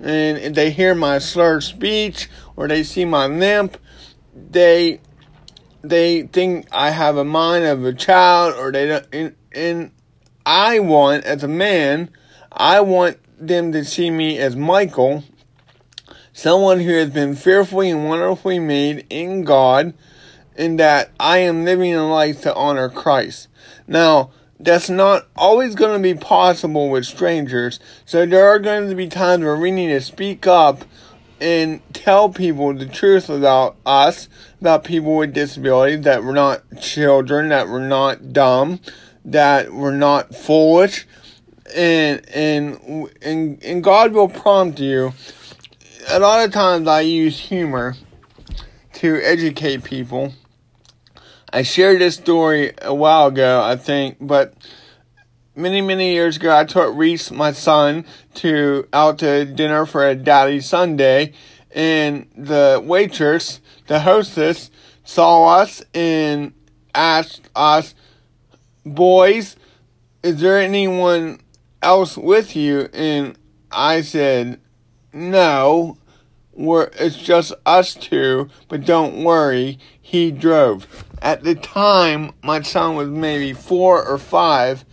and 0.03 0.55
they 0.55 0.71
hear 0.71 0.95
my 0.95 1.19
slurred 1.19 1.62
speech 1.62 2.31
or 2.57 2.67
they 2.67 2.83
see 2.83 3.05
my 3.05 3.26
limp 3.26 3.76
they 4.35 5.00
they 5.83 6.23
think 6.23 6.67
I 6.73 6.91
have 6.91 7.17
a 7.19 7.25
mind 7.25 7.67
of 7.67 7.85
a 7.85 7.93
child 7.93 8.55
or 8.55 8.73
they 8.73 8.87
don't 8.87 9.07
and, 9.12 9.37
and 9.53 9.91
I 10.47 10.79
want 10.81 11.25
as 11.25 11.45
a 11.45 11.49
man 11.49 12.09
I 12.50 12.81
want 12.81 13.19
them 13.38 13.73
to 13.73 13.85
see 13.85 14.11
me 14.11 14.38
as 14.38 14.57
Michael 14.57 15.25
someone 16.35 16.81
who 16.81 16.93
has 16.93 17.09
been 17.09 17.35
fearfully 17.35 17.88
and 17.88 18.07
wonderfully 18.07 18.59
made 18.59 19.07
in 19.09 19.45
God 19.45 19.95
in 20.57 20.76
that 20.76 21.11
I 21.19 21.38
am 21.38 21.64
living 21.64 21.95
a 21.95 22.07
life 22.07 22.43
to 22.43 22.55
honor 22.55 22.91
Christ. 22.91 23.49
Now, 23.87 24.31
that's 24.61 24.91
not 24.91 25.26
always 25.37 25.75
going 25.75 25.97
to 25.97 26.03
be 26.03 26.19
possible 26.19 26.91
with 26.91 27.07
strangers, 27.07 27.81
so 28.05 28.26
there 28.26 28.47
are 28.49 28.59
going 28.59 28.88
to 28.88 28.95
be 28.95 29.09
times 29.09 29.45
where 29.45 29.57
we 29.57 29.71
need 29.71 29.88
to 29.88 30.00
speak 30.00 30.47
up 30.47 30.85
and 31.41 31.81
tell 31.93 32.29
people 32.29 32.73
the 32.75 32.87
truth 32.87 33.29
about 33.29 33.76
us, 33.85 34.29
about 34.61 34.85
people 34.85 35.17
with 35.17 35.35
disabilities, 35.35 36.03
that 36.03 36.25
we're 36.25 36.33
not 36.33 36.62
children, 36.81 37.49
that 37.49 37.69
we're 37.69 37.87
not 37.87 38.33
dumb, 38.33 38.81
that 39.25 39.73
we're 39.73 39.95
not 39.95 40.35
foolish, 40.35 41.07
and 41.75 42.26
and 42.31 43.11
and 43.23 43.62
and 43.62 43.85
God 43.85 44.12
will 44.12 44.29
prompt 44.29 44.81
you. 44.81 45.12
A 46.08 46.18
lot 46.18 46.44
of 46.44 46.52
times 46.52 46.87
I 46.87 47.00
use 47.00 47.38
humor 47.38 47.96
to 48.94 49.20
educate 49.23 49.84
people. 49.84 50.34
I 51.50 51.62
shared 51.62 52.00
this 52.00 52.16
story 52.16 52.73
a 52.82 52.94
while 52.94 53.28
ago, 53.28 53.62
I 53.62 53.76
think, 53.76 54.18
but 54.20 54.54
many 55.56 55.80
many 55.80 56.12
years 56.12 56.37
ago 56.37 56.54
I 56.54 56.64
took 56.64 56.94
Reese, 56.94 57.30
my 57.30 57.52
son, 57.52 58.04
to 58.34 58.87
out 58.92 59.18
to 59.20 59.46
dinner 59.46 59.87
for 59.87 60.06
a 60.06 60.14
daddy 60.14 60.61
Sunday, 60.61 61.32
and 61.75 62.28
the 62.37 62.82
waitress, 62.84 63.61
the 63.87 64.00
hostess, 64.00 64.70
saw 65.04 65.58
us 65.58 65.82
and 65.94 66.52
asked 66.94 67.49
us, 67.56 67.94
"Boys, 68.84 69.56
is 70.23 70.40
there 70.40 70.58
anyone 70.58 71.40
else 71.82 72.18
with 72.18 72.54
you?" 72.54 72.90
And 72.92 73.38
I 73.73 74.02
said, 74.02 74.61
"No." 75.14 75.97
We're, 76.56 76.88
it's 77.00 77.16
just 77.16 77.52
us 77.66 77.94
two, 77.94 78.49
but 78.68 78.85
don't 78.85 79.25
worry, 79.25 79.78
he 80.00 80.30
drove. 80.30 81.04
At 81.21 81.42
the 81.42 81.56
time, 81.56 82.33
my 82.44 82.62
son 82.62 82.94
was 82.94 83.09
maybe 83.09 83.52
four 83.52 84.04
or 84.06 84.18
five, 84.18 84.85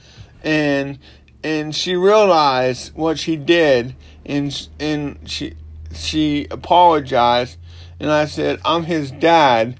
and 0.43 0.97
and 1.43 1.75
she 1.75 1.95
realized 1.95 2.95
what 2.95 3.19
she 3.19 3.35
did, 3.35 3.95
and 4.25 4.69
and 4.79 5.19
she 5.29 5.53
she 5.93 6.47
apologized, 6.49 7.57
and 7.99 8.09
I 8.09 8.25
said 8.25 8.59
I'm 8.65 8.85
his 8.85 9.11
dad, 9.11 9.79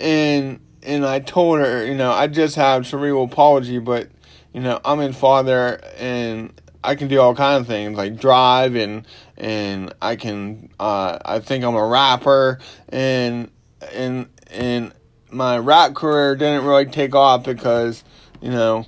and 0.00 0.60
and 0.82 1.06
I 1.06 1.20
told 1.20 1.60
her, 1.60 1.86
you 1.86 1.94
know, 1.94 2.10
I 2.10 2.26
just 2.26 2.56
have 2.56 2.86
cerebral 2.86 3.28
palsy, 3.28 3.78
but 3.78 4.08
you 4.52 4.60
know, 4.60 4.80
I'm 4.84 5.00
in 5.00 5.12
father, 5.12 5.80
and 5.96 6.60
I 6.82 6.96
can 6.96 7.08
do 7.08 7.20
all 7.20 7.34
kinds 7.34 7.62
of 7.62 7.66
things 7.66 7.96
like 7.96 8.16
drive 8.16 8.74
and 8.74 9.06
and 9.36 9.92
I 10.00 10.16
can 10.16 10.70
uh, 10.78 11.18
I 11.24 11.40
think 11.40 11.64
I'm 11.64 11.74
a 11.74 11.86
rapper 11.86 12.58
and 12.88 13.50
and 13.92 14.28
and 14.50 14.92
my 15.30 15.58
rap 15.58 15.94
career 15.94 16.36
didn't 16.36 16.64
really 16.64 16.86
take 16.86 17.14
off 17.14 17.44
because 17.44 18.04
you 18.40 18.50
know 18.50 18.86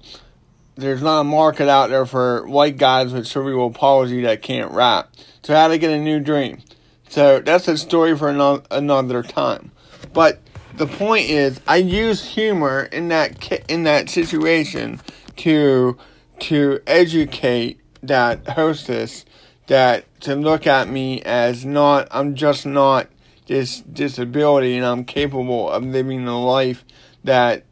there's 0.77 1.03
not 1.03 1.21
a 1.21 1.25
market 1.25 1.69
out 1.69 1.91
there 1.91 2.07
for 2.07 2.47
white 2.47 2.77
guys 2.77 3.13
with 3.13 3.27
cerebral 3.27 3.71
palsy 3.71 4.23
that 4.23 4.43
can't 4.43 4.71
rap. 4.73 5.11
So 5.43 5.55
had 5.55 5.69
to 5.69 5.79
get 5.79 5.91
a 5.91 5.99
new 5.99 6.21
dream. 6.21 6.61
So 7.09 7.41
that's 7.41 7.67
a 7.69 7.79
story 7.79 8.17
for 8.17 8.29
another 8.29 9.23
time. 9.23 9.73
But 10.13 10.41
the 10.77 10.87
point 10.87 11.31
is, 11.31 11.61
I 11.67 11.77
use 11.77 12.25
humor 12.25 12.83
in 12.93 13.09
that 13.09 13.63
in 13.71 13.85
that 13.85 14.11
situation 14.11 15.01
to 15.37 15.97
to 16.41 16.81
educate 16.87 17.81
that 18.03 18.47
hostess 18.49 19.25
that 19.67 20.21
to 20.23 20.35
look 20.35 20.67
at 20.67 20.89
me 20.89 21.23
as 21.23 21.65
not 21.65 22.09
I'm 22.11 22.35
just 22.35 22.67
not 22.67 23.09
this 23.47 23.81
disability 23.81 24.77
and 24.77 24.85
I'm 24.85 25.05
capable 25.05 25.71
of 25.71 25.85
living 25.85 26.27
a 26.27 26.41
life 26.41 26.85
that 27.25 27.65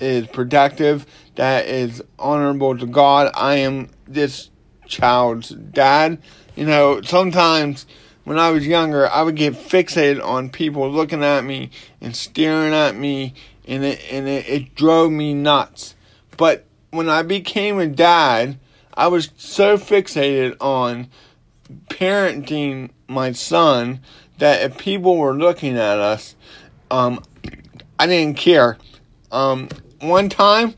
is 0.00 0.26
productive, 0.28 1.06
that 1.36 1.66
is 1.66 2.02
honorable 2.18 2.76
to 2.76 2.86
God. 2.86 3.30
I 3.34 3.56
am 3.56 3.90
this 4.06 4.50
child's 4.86 5.50
dad. 5.50 6.18
You 6.56 6.66
know, 6.66 7.00
sometimes 7.02 7.86
when 8.24 8.38
I 8.38 8.50
was 8.50 8.66
younger, 8.66 9.08
I 9.08 9.22
would 9.22 9.36
get 9.36 9.54
fixated 9.54 10.24
on 10.24 10.50
people 10.50 10.90
looking 10.90 11.22
at 11.22 11.44
me 11.44 11.70
and 12.00 12.14
staring 12.14 12.72
at 12.72 12.96
me, 12.96 13.34
and 13.66 13.84
it 13.84 14.00
and 14.10 14.26
it, 14.28 14.48
it 14.48 14.74
drove 14.74 15.12
me 15.12 15.34
nuts. 15.34 15.94
But 16.36 16.64
when 16.90 17.08
I 17.08 17.22
became 17.22 17.78
a 17.78 17.86
dad, 17.86 18.58
I 18.94 19.08
was 19.08 19.30
so 19.36 19.76
fixated 19.76 20.56
on 20.60 21.08
parenting 21.88 22.90
my 23.08 23.32
son 23.32 24.00
that 24.38 24.62
if 24.62 24.78
people 24.78 25.16
were 25.16 25.34
looking 25.34 25.76
at 25.76 25.98
us, 25.98 26.34
um, 26.90 27.22
I 27.98 28.06
didn't 28.06 28.36
care. 28.36 28.78
Um, 29.30 29.68
one 30.00 30.28
time, 30.28 30.74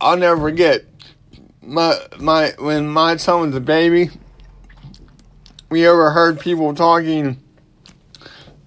I'll 0.00 0.16
never 0.16 0.40
forget 0.40 0.84
my 1.62 1.96
my 2.18 2.52
when 2.58 2.88
my 2.88 3.16
son 3.16 3.40
was 3.46 3.56
a 3.56 3.60
baby. 3.60 4.10
We 5.70 5.86
overheard 5.86 6.38
people 6.38 6.74
talking 6.74 7.42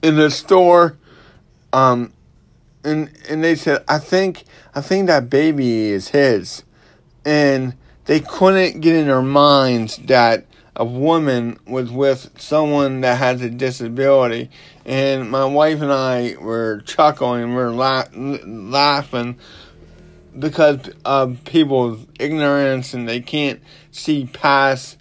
in 0.02 0.16
the 0.16 0.32
store, 0.32 0.98
um, 1.74 2.14
and 2.84 3.12
and 3.30 3.44
they 3.44 3.56
said, 3.56 3.84
"I 3.88 4.00
think 4.00 4.46
I 4.74 4.82
think 4.82 5.08
that 5.08 5.30
baby 5.30 5.90
is 5.90 6.10
his," 6.10 6.64
and 7.24 7.76
they 8.06 8.20
couldn't 8.20 8.82
get 8.82 8.96
in 8.96 9.08
their 9.08 9.22
minds 9.22 9.98
that 10.06 10.46
a 10.76 10.86
woman 10.86 11.58
was 11.66 11.92
with 11.92 12.30
someone 12.38 13.02
that 13.02 13.18
has 13.18 13.42
a 13.42 13.50
disability. 13.50 14.50
And 14.86 15.30
my 15.30 15.46
wife 15.46 15.82
and 15.82 15.92
I 15.92 16.36
were 16.40 16.82
chuckling, 16.82 17.50
we 17.50 17.56
were 17.56 17.72
la- 17.72 18.06
laughing 18.14 19.38
because 20.38 20.90
of 21.06 21.44
people's 21.46 22.06
ignorance 22.20 22.94
and 22.94 23.08
they 23.08 23.22
can't 23.22 23.62
see 23.92 24.26
past. 24.26 24.98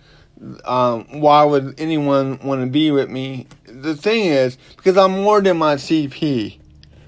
Um, 0.65 1.21
why 1.21 1.45
would 1.45 1.75
anyone 1.79 2.39
want 2.43 2.61
to 2.61 2.67
be 2.67 2.91
with 2.91 3.11
me? 3.11 3.47
The 3.67 3.97
thing 3.97 4.27
is, 4.27 4.59
because 4.77 4.97
I'm 4.97 5.23
more 5.23 5.41
than 5.41 5.57
my 5.57 5.77
CP. 5.77 6.59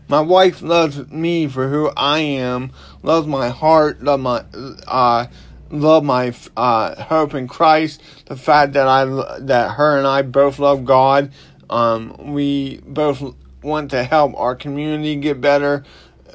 My 0.09 0.21
wife 0.21 0.63
loves 0.63 1.11
me 1.11 1.49
for 1.49 1.69
who 1.69 1.91
I 1.97 2.21
am, 2.21 2.71
loves 3.03 3.27
my 3.27 3.49
heart, 3.49 4.03
loves 4.03 4.23
my 4.23 4.45
uh, 4.87 5.27
love 5.71 6.05
my 6.05 6.35
uh, 6.57 7.03
hope 7.03 7.35
in 7.35 7.49
Christ. 7.49 8.03
The 8.27 8.37
fact 8.37 8.73
that 8.75 8.89
I 8.89 9.05
that 9.41 9.73
her 9.73 9.99
and 9.99 10.07
I 10.07 10.23
both 10.23 10.59
love 10.59 10.85
God. 10.85 11.33
Um, 11.69 12.33
we 12.33 12.79
both 12.87 13.35
want 13.63 13.91
to 13.91 14.05
help 14.05 14.35
our 14.37 14.55
community 14.55 15.17
get 15.17 15.41
better. 15.41 15.85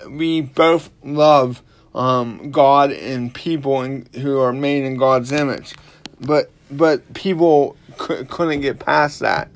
We 0.10 0.42
both 0.42 0.90
love 1.04 1.64
um, 1.96 2.52
God 2.52 2.92
and 2.92 3.34
people 3.34 3.82
in, 3.82 4.08
who 4.14 4.40
are 4.40 4.54
made 4.54 4.84
in 4.84 4.98
God's 4.98 5.32
image, 5.32 5.76
but 6.20 6.52
but 6.70 7.14
people 7.14 7.78
c- 8.00 8.26
couldn't 8.26 8.62
get 8.62 8.80
past 8.80 9.20
that. 9.20 9.50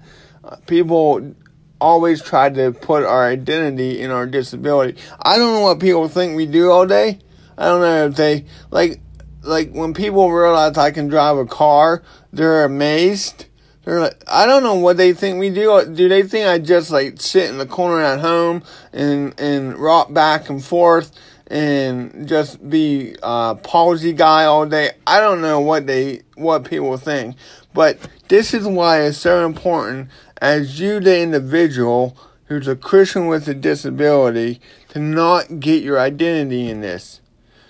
Uh, 0.44 0.58
people 0.68 1.36
always 1.80 2.22
tried 2.22 2.56
to 2.56 2.72
put 2.72 3.04
our 3.04 3.28
identity 3.28 4.02
in 4.02 4.12
our 4.12 4.26
disability. 4.26 5.00
I 5.22 5.38
don't 5.38 5.54
know 5.54 5.62
what 5.62 5.80
people 5.80 6.08
think 6.08 6.36
we 6.36 6.46
do 6.46 6.72
all 6.72 6.86
day. 6.86 7.20
I 7.58 7.66
don't 7.66 7.82
know 7.82 8.06
if 8.08 8.16
they 8.16 8.46
like 8.72 9.00
like 9.46 9.72
when 9.72 9.94
people 9.94 10.32
realize 10.32 10.78
I 10.78 10.92
can 10.92 11.08
drive 11.08 11.38
a 11.38 11.46
car, 11.46 12.04
they're 12.34 12.66
amazed. 12.66 13.46
They're 13.84 14.00
like, 14.00 14.24
I 14.28 14.48
don't 14.48 14.64
know 14.64 14.76
what 14.76 14.98
they 14.98 15.14
think 15.14 15.40
we 15.40 15.50
do. 15.50 15.86
Do 15.86 16.10
they 16.10 16.24
think 16.24 16.48
I 16.48 16.58
just 16.58 16.90
like 16.90 17.22
sit 17.22 17.50
in 17.50 17.58
the 17.58 17.68
corner 17.68 18.02
at 18.04 18.20
home 18.20 18.64
and 18.92 19.40
and 19.40 19.78
rock 19.78 20.12
back 20.14 20.50
and 20.50 20.64
forth 20.64 21.12
and 21.48 22.28
just 22.28 22.68
be 22.68 23.16
a 23.22 23.56
palsy 23.56 24.14
guy 24.14 24.46
all 24.46 24.66
day? 24.66 24.92
I 25.06 25.20
don't 25.20 25.42
know 25.42 25.60
what 25.60 25.86
they 25.86 26.24
what 26.36 26.64
people 26.64 26.98
think, 26.98 27.36
but 27.74 28.00
this 28.28 28.54
is 28.54 28.66
why 28.66 29.02
it's 29.02 29.20
so 29.20 29.46
important 29.46 30.10
as 30.42 30.80
you, 30.80 31.00
the 31.00 31.20
individual 31.20 32.18
who's 32.48 32.68
a 32.68 32.76
Christian 32.76 33.28
with 33.28 33.48
a 33.48 33.54
disability, 33.54 34.62
to 34.90 35.00
not 35.00 35.60
get 35.60 35.84
your 35.84 36.00
identity 36.00 36.70
in 36.70 36.82
this, 36.82 37.22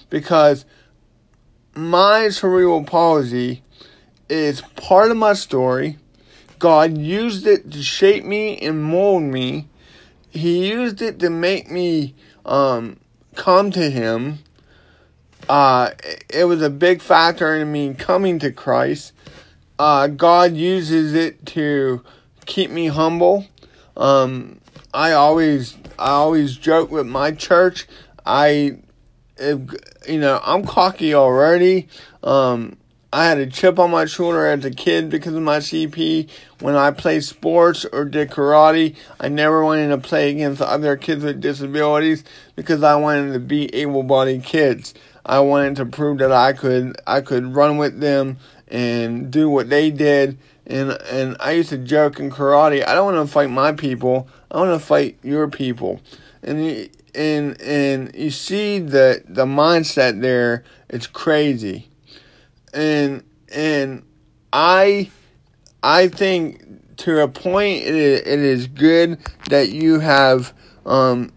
because 0.09 0.65
my 1.75 2.29
cerebral 2.29 2.83
palsy 2.83 3.61
is 4.29 4.61
part 4.61 5.11
of 5.11 5.17
my 5.17 5.33
story. 5.33 5.97
God 6.57 6.97
used 6.97 7.45
it 7.45 7.71
to 7.71 7.83
shape 7.83 8.23
me 8.23 8.57
and 8.57 8.83
mold 8.83 9.23
me. 9.23 9.67
He 10.29 10.67
used 10.67 11.01
it 11.01 11.19
to 11.19 11.29
make 11.29 11.69
me 11.69 12.15
um, 12.45 12.99
come 13.35 13.71
to 13.71 13.89
Him. 13.89 14.39
Uh, 15.47 15.91
it 16.29 16.45
was 16.45 16.61
a 16.61 16.69
big 16.69 17.01
factor 17.01 17.55
in 17.55 17.71
me 17.71 17.93
coming 17.93 18.39
to 18.39 18.51
Christ. 18.51 19.11
Uh, 19.77 20.07
God 20.07 20.53
uses 20.53 21.13
it 21.13 21.45
to 21.47 22.03
keep 22.45 22.71
me 22.71 22.87
humble. 22.87 23.45
Um, 23.97 24.59
I 24.93 25.11
always, 25.11 25.75
I 25.99 26.11
always 26.11 26.55
joke 26.55 26.89
with 26.89 27.05
my 27.05 27.31
church. 27.31 27.85
I 28.25 28.77
if, 29.37 29.59
you 30.07 30.19
know, 30.19 30.39
I'm 30.43 30.65
cocky 30.65 31.13
already. 31.13 31.87
Um, 32.23 32.77
I 33.15 33.25
had 33.25 33.37
a 33.37 33.47
chip 33.47 33.79
on 33.79 33.91
my 33.91 34.05
shoulder 34.05 34.45
as 34.45 34.65
a 34.65 34.71
kid 34.71 35.09
because 35.09 35.33
of 35.35 35.41
my 35.41 35.59
CP. 35.59 36.29
When 36.59 36.75
I 36.75 36.91
played 36.91 37.23
sports 37.23 37.85
or 37.85 38.03
did 38.03 38.29
karate, 38.29 38.95
I 39.21 39.29
never 39.29 39.63
wanted 39.63 39.87
to 39.87 39.97
play 39.97 40.31
against 40.31 40.61
other 40.61 40.97
kids 40.97 41.23
with 41.23 41.39
disabilities 41.39 42.25
because 42.57 42.83
I 42.83 42.97
wanted 42.97 43.31
to 43.31 43.39
be 43.39 43.73
able-bodied 43.73 44.43
kids. 44.43 44.93
I 45.25 45.39
wanted 45.39 45.77
to 45.77 45.85
prove 45.85 46.17
that 46.17 46.33
I 46.33 46.51
could 46.51 46.97
I 47.07 47.21
could 47.21 47.55
run 47.55 47.77
with 47.77 48.01
them 48.01 48.37
and 48.67 49.31
do 49.31 49.49
what 49.49 49.69
they 49.69 49.91
did. 49.91 50.37
And 50.67 50.91
and 51.09 51.37
I 51.39 51.51
used 51.51 51.69
to 51.69 51.77
joke 51.77 52.19
in 52.19 52.29
karate. 52.29 52.85
I 52.85 52.93
don't 52.93 53.13
want 53.13 53.27
to 53.27 53.33
fight 53.33 53.49
my 53.49 53.71
people. 53.71 54.27
I 54.51 54.57
want 54.57 54.79
to 54.79 54.85
fight 54.85 55.17
your 55.23 55.47
people. 55.47 56.01
And 56.43 56.89
and 57.15 57.59
and 57.61 58.13
you 58.15 58.29
see 58.29 58.79
the 58.79 59.23
the 59.27 59.45
mindset 59.45 60.21
there 60.21 60.63
it's 60.89 61.07
crazy. 61.07 61.89
And 62.73 63.23
and 63.53 64.03
I 64.53 65.09
I 65.81 66.07
think 66.07 66.97
to 66.97 67.21
a 67.21 67.27
point 67.27 67.83
it 67.83 68.27
it 68.27 68.39
is 68.39 68.67
good 68.67 69.19
that 69.49 69.69
you 69.69 69.99
have 69.99 70.53
um, 70.85 71.31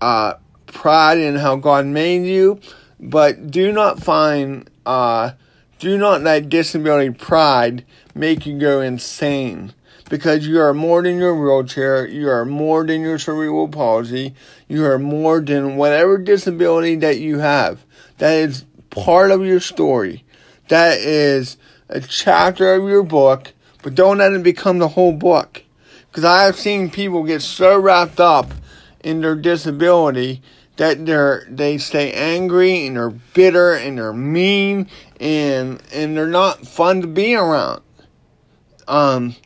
uh, 0.00 0.34
pride 0.66 1.18
in 1.18 1.36
how 1.36 1.56
God 1.56 1.86
made 1.86 2.26
you, 2.26 2.60
but 2.98 3.50
do 3.50 3.72
not 3.72 4.02
find 4.02 4.68
uh, 4.84 5.32
do 5.78 5.96
not 5.96 6.22
let 6.22 6.48
disability 6.48 7.10
pride 7.10 7.84
make 8.14 8.46
you 8.46 8.58
go 8.58 8.80
insane 8.80 9.72
because 10.10 10.44
you 10.46 10.60
are 10.60 10.74
more 10.74 11.02
than 11.02 11.18
your 11.18 11.40
wheelchair, 11.40 12.06
you 12.06 12.28
are 12.28 12.44
more 12.44 12.84
than 12.84 13.00
your 13.00 13.18
cerebral 13.18 13.68
palsy, 13.68 14.34
you 14.68 14.84
are 14.84 14.98
more 14.98 15.40
than 15.40 15.76
whatever 15.76 16.18
disability 16.18 16.96
that 16.96 17.18
you 17.18 17.38
have. 17.38 17.86
That 18.18 18.34
is 18.34 18.66
part 18.90 19.30
of 19.30 19.46
your 19.46 19.60
story. 19.60 20.24
That 20.68 20.98
is 20.98 21.56
a 21.88 22.00
chapter 22.00 22.74
of 22.74 22.88
your 22.88 23.04
book, 23.04 23.52
but 23.82 23.94
don't 23.94 24.18
let 24.18 24.32
it 24.32 24.42
become 24.42 24.78
the 24.78 24.88
whole 24.88 25.12
book. 25.12 25.62
Because 26.08 26.24
I 26.24 26.42
have 26.42 26.56
seen 26.56 26.90
people 26.90 27.22
get 27.22 27.40
so 27.40 27.78
wrapped 27.78 28.18
up 28.18 28.52
in 29.02 29.20
their 29.20 29.36
disability 29.36 30.42
that 30.76 31.06
they're 31.06 31.46
they 31.48 31.78
stay 31.78 32.12
angry 32.12 32.86
and 32.86 32.96
they're 32.96 33.10
bitter 33.10 33.74
and 33.74 33.98
they're 33.98 34.12
mean 34.12 34.88
and 35.20 35.80
and 35.92 36.16
they're 36.16 36.26
not 36.26 36.66
fun 36.66 37.00
to 37.02 37.06
be 37.06 37.36
around. 37.36 37.82
Um, 38.88 39.36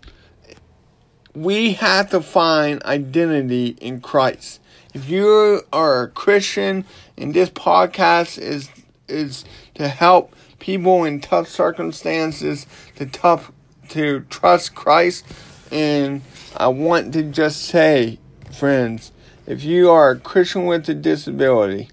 we 1.34 1.72
have 1.72 2.10
to 2.10 2.20
find 2.20 2.82
identity 2.84 3.76
in 3.80 4.00
Christ. 4.00 4.60
If 4.94 5.08
you 5.08 5.62
are 5.72 6.04
a 6.04 6.08
Christian 6.08 6.84
and 7.18 7.34
this 7.34 7.50
podcast 7.50 8.38
is 8.38 8.70
is 9.08 9.44
to 9.74 9.88
help 9.88 10.34
people 10.60 11.04
in 11.04 11.20
tough 11.20 11.48
circumstances 11.48 12.66
to 12.96 13.06
tough 13.06 13.50
to 13.90 14.20
trust 14.30 14.74
Christ 14.74 15.26
and 15.70 16.22
I 16.56 16.68
want 16.68 17.12
to 17.14 17.22
just 17.24 17.62
say 17.62 18.18
friends 18.56 19.12
if 19.46 19.62
you 19.62 19.90
are 19.90 20.10
a 20.12 20.18
Christian 20.18 20.64
with 20.64 20.88
a 20.88 20.94
disability 20.94 21.90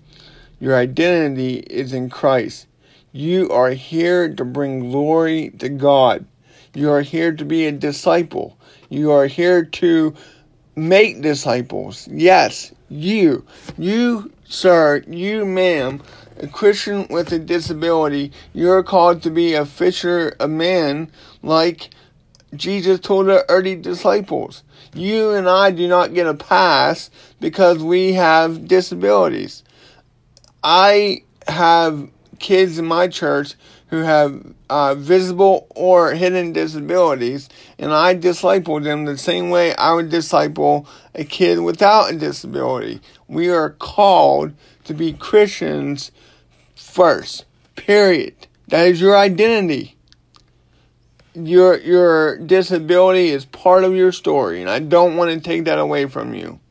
your 0.60 0.78
identity 0.78 1.56
is 1.56 1.92
in 1.92 2.10
Christ 2.10 2.68
you 3.12 3.50
are 3.50 3.72
here 3.72 4.34
to 4.34 4.46
bring 4.46 4.92
glory 4.92 5.50
to 5.60 5.68
God 5.68 6.26
you 6.74 6.90
are 6.92 7.02
here 7.02 7.32
to 7.32 7.46
be 7.46 7.66
a 7.66 7.72
disciple 7.72 8.58
you 8.92 9.12
are 9.12 9.26
here 9.26 9.64
to 9.64 10.14
make 10.76 11.22
disciples. 11.22 12.10
Yes, 12.12 12.74
you, 12.90 13.46
you, 13.78 14.34
sir, 14.44 15.02
you, 15.08 15.46
ma'am, 15.46 16.04
a 16.38 16.48
Christian 16.48 17.08
with 17.10 17.32
a 17.32 17.40
disability, 17.40 18.34
you're 18.54 18.84
called 18.84 19.24
to 19.24 19.32
be 19.32 19.54
a 19.54 19.66
fisher 19.66 20.36
of 20.42 20.50
men 20.50 21.10
like 21.42 21.92
Jesus 22.54 23.00
told 23.00 23.28
the 23.28 23.50
early 23.50 23.78
disciples. 23.78 24.62
You 24.94 25.32
and 25.32 25.48
I 25.48 25.72
do 25.72 25.88
not 25.88 26.14
get 26.14 26.28
a 26.28 26.34
pass 26.34 27.10
because 27.40 27.78
we 27.78 28.12
have 28.14 28.68
disabilities. 28.68 29.64
I 30.66 31.24
have 31.48 32.10
kids 32.40 32.78
in 32.78 32.86
my 32.86 33.08
church 33.08 33.54
who 33.92 33.98
have 33.98 34.42
uh, 34.70 34.96
visible 34.96 35.68
or 35.76 36.14
hidden 36.14 36.54
disabilities, 36.54 37.50
and 37.78 37.94
I 37.94 38.14
disciple 38.14 38.80
them 38.80 39.04
the 39.04 39.18
same 39.18 39.50
way 39.50 39.76
I 39.76 39.94
would 39.94 40.10
disciple 40.10 40.88
a 41.14 41.26
kid 41.26 41.60
without 41.60 42.12
a 42.12 42.16
disability. 42.18 43.02
We 43.28 43.50
are 43.50 43.72
called 43.72 44.54
to 44.86 44.94
be 44.94 45.12
Christians 45.12 46.12
first, 46.74 47.44
period. 47.76 48.48
That 48.70 48.88
is 48.88 49.02
your 49.02 49.18
identity. 49.18 49.98
Your 51.34 51.78
your 51.78 52.38
disability 52.38 53.30
is 53.30 53.44
part 53.44 53.84
of 53.84 53.94
your 53.94 54.14
story, 54.14 54.62
and 54.62 54.70
I 54.70 54.80
don't 54.80 55.18
want 55.18 55.32
to 55.32 55.40
take 55.42 55.66
that 55.66 55.80
away 55.80 56.06
from 56.06 56.34
you. 56.34 56.62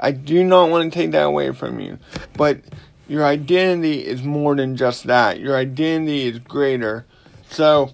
I 0.00 0.12
do 0.12 0.42
not 0.44 0.70
want 0.70 0.90
to 0.90 0.98
take 0.98 1.10
that 1.10 1.24
away 1.24 1.52
from 1.52 1.80
you. 1.80 1.98
But 2.36 2.60
your 3.08 3.24
identity 3.24 4.06
is 4.06 4.22
more 4.22 4.54
than 4.54 4.76
just 4.76 5.04
that. 5.04 5.40
Your 5.40 5.56
identity 5.56 6.26
is 6.26 6.38
greater. 6.38 7.06
So, 7.50 7.90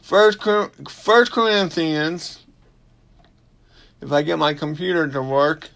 First, 0.00 0.40
First 0.88 1.32
Corinthians, 1.32 2.46
if 4.00 4.12
I 4.12 4.22
get 4.22 4.38
my 4.38 4.54
computer 4.54 5.08
to 5.08 5.20
work, 5.20 5.70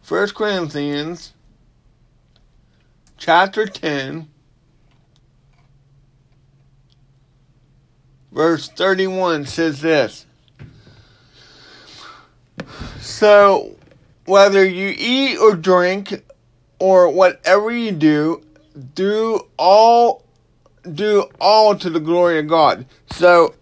First 0.00 0.34
Corinthians, 0.34 1.34
chapter 3.18 3.66
10, 3.66 4.26
verse 8.32 8.68
31 8.70 9.44
says 9.44 9.82
this. 9.82 10.24
So, 13.00 13.76
whether 14.30 14.64
you 14.64 14.94
eat 14.96 15.36
or 15.38 15.56
drink 15.56 16.22
or 16.78 17.10
whatever 17.10 17.70
you 17.70 17.90
do, 17.90 18.42
do 18.94 19.40
all 19.58 20.24
do 20.94 21.28
all 21.40 21.76
to 21.76 21.90
the 21.90 22.00
glory 22.00 22.38
of 22.38 22.46
God. 22.46 22.86
So 23.10 23.54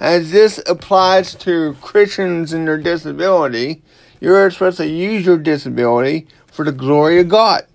as 0.00 0.32
this 0.32 0.60
applies 0.66 1.34
to 1.36 1.76
Christians 1.80 2.52
and 2.52 2.66
their 2.66 2.78
disability, 2.78 3.82
you're 4.20 4.50
supposed 4.50 4.78
to 4.78 4.86
use 4.86 5.26
your 5.26 5.38
disability 5.38 6.26
for 6.46 6.64
the 6.64 6.72
glory 6.72 7.20
of 7.20 7.28
God. 7.28 7.66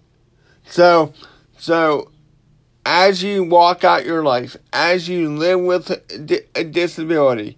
So 0.66 1.14
so 1.58 2.12
as 2.86 3.22
you 3.22 3.44
walk 3.44 3.84
out 3.84 4.06
your 4.06 4.24
life, 4.24 4.58
as 4.74 5.08
you 5.08 5.30
live 5.30 5.62
with 5.62 5.92
a 6.56 6.64
disability, 6.64 7.58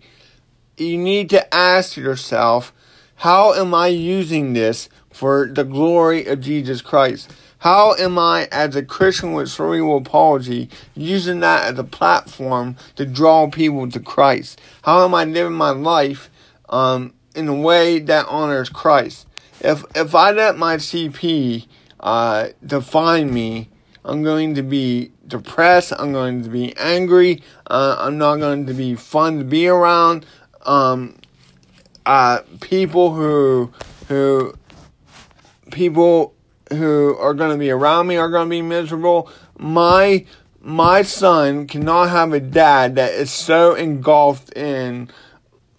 you 0.78 0.98
need 0.98 1.30
to 1.30 1.54
ask 1.54 1.96
yourself, 1.96 2.74
how 3.22 3.54
am 3.54 3.76
I 3.76 3.86
using 3.86 4.54
this 4.54 4.90
for 5.12 5.46
the 5.46 5.64
glory 5.64 6.26
of 6.26 6.42
Jesus 6.42 6.82
Christ? 6.82 7.32
How 7.60 7.94
am 7.94 8.18
I, 8.18 8.48
as 8.52 8.76
a 8.76 8.82
Christian 8.82 9.34
with 9.34 9.52
cerebral 9.52 10.02
palsy, 10.02 10.70
using 10.96 11.40
that 11.42 11.72
as 11.72 11.78
a 11.78 11.84
platform 11.84 12.78
to 12.96 13.06
draw 13.06 13.48
people 13.48 13.88
to 13.92 14.00
Christ? 14.00 14.60
How 14.82 15.06
am 15.06 15.14
I 15.14 15.26
living 15.26 15.54
my 15.54 15.70
life 15.70 16.32
um, 16.70 17.14
in 17.36 17.48
a 17.48 17.54
way 17.54 18.00
that 18.00 18.26
honors 18.28 18.70
Christ? 18.70 19.28
If 19.60 19.86
if 19.96 20.16
I 20.16 20.32
let 20.32 20.58
my 20.58 20.78
CP 20.78 21.68
uh, 22.00 22.48
define 22.66 23.32
me, 23.32 23.70
I'm 24.04 24.24
going 24.24 24.56
to 24.56 24.64
be 24.64 25.12
depressed. 25.28 25.94
I'm 25.96 26.12
going 26.12 26.42
to 26.42 26.50
be 26.50 26.76
angry. 26.76 27.44
Uh, 27.68 27.98
I'm 28.00 28.18
not 28.18 28.38
going 28.38 28.66
to 28.66 28.74
be 28.74 28.96
fun 28.96 29.38
to 29.38 29.46
be 29.46 29.68
around. 29.68 30.26
Um, 30.66 31.21
uh, 32.06 32.40
people 32.60 33.14
who 33.14 33.72
who 34.08 34.54
people 35.72 36.34
who 36.72 37.16
are 37.18 37.34
going 37.34 37.52
to 37.52 37.58
be 37.58 37.70
around 37.70 38.08
me 38.08 38.18
are 38.18 38.30
going 38.30 38.48
to 38.48 38.50
be 38.50 38.62
miserable. 38.62 39.30
My 39.58 40.26
my 40.62 41.02
son 41.02 41.68
cannot 41.68 42.10
have 42.10 42.34
a 42.34 42.40
dad 42.40 42.96
that 42.96 43.14
is 43.14 43.32
so 43.32 43.74
engulfed 43.74 44.54
in 44.54 45.10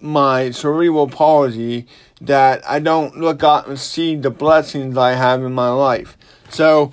my 0.00 0.50
cerebral 0.50 1.06
palsy 1.06 1.86
that 2.20 2.68
I 2.68 2.80
don't 2.80 3.16
look 3.16 3.42
up 3.42 3.68
and 3.68 3.78
see 3.78 4.16
the 4.16 4.30
blessings 4.30 4.96
I 4.96 5.12
have 5.12 5.42
in 5.42 5.52
my 5.52 5.70
life. 5.70 6.16
So, 6.50 6.92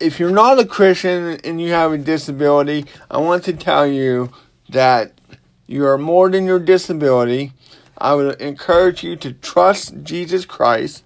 if 0.00 0.18
you're 0.18 0.30
not 0.30 0.58
a 0.58 0.64
Christian 0.64 1.38
and 1.44 1.60
you 1.60 1.72
have 1.72 1.92
a 1.92 1.98
disability, 1.98 2.86
I 3.10 3.18
want 3.18 3.44
to 3.44 3.52
tell 3.52 3.86
you 3.86 4.30
that 4.70 5.12
you 5.66 5.84
are 5.86 5.98
more 5.98 6.30
than 6.30 6.46
your 6.46 6.58
disability. 6.58 7.52
I 7.98 8.14
would 8.14 8.40
encourage 8.40 9.02
you 9.02 9.16
to 9.16 9.32
trust 9.32 10.02
Jesus 10.04 10.44
Christ 10.44 11.04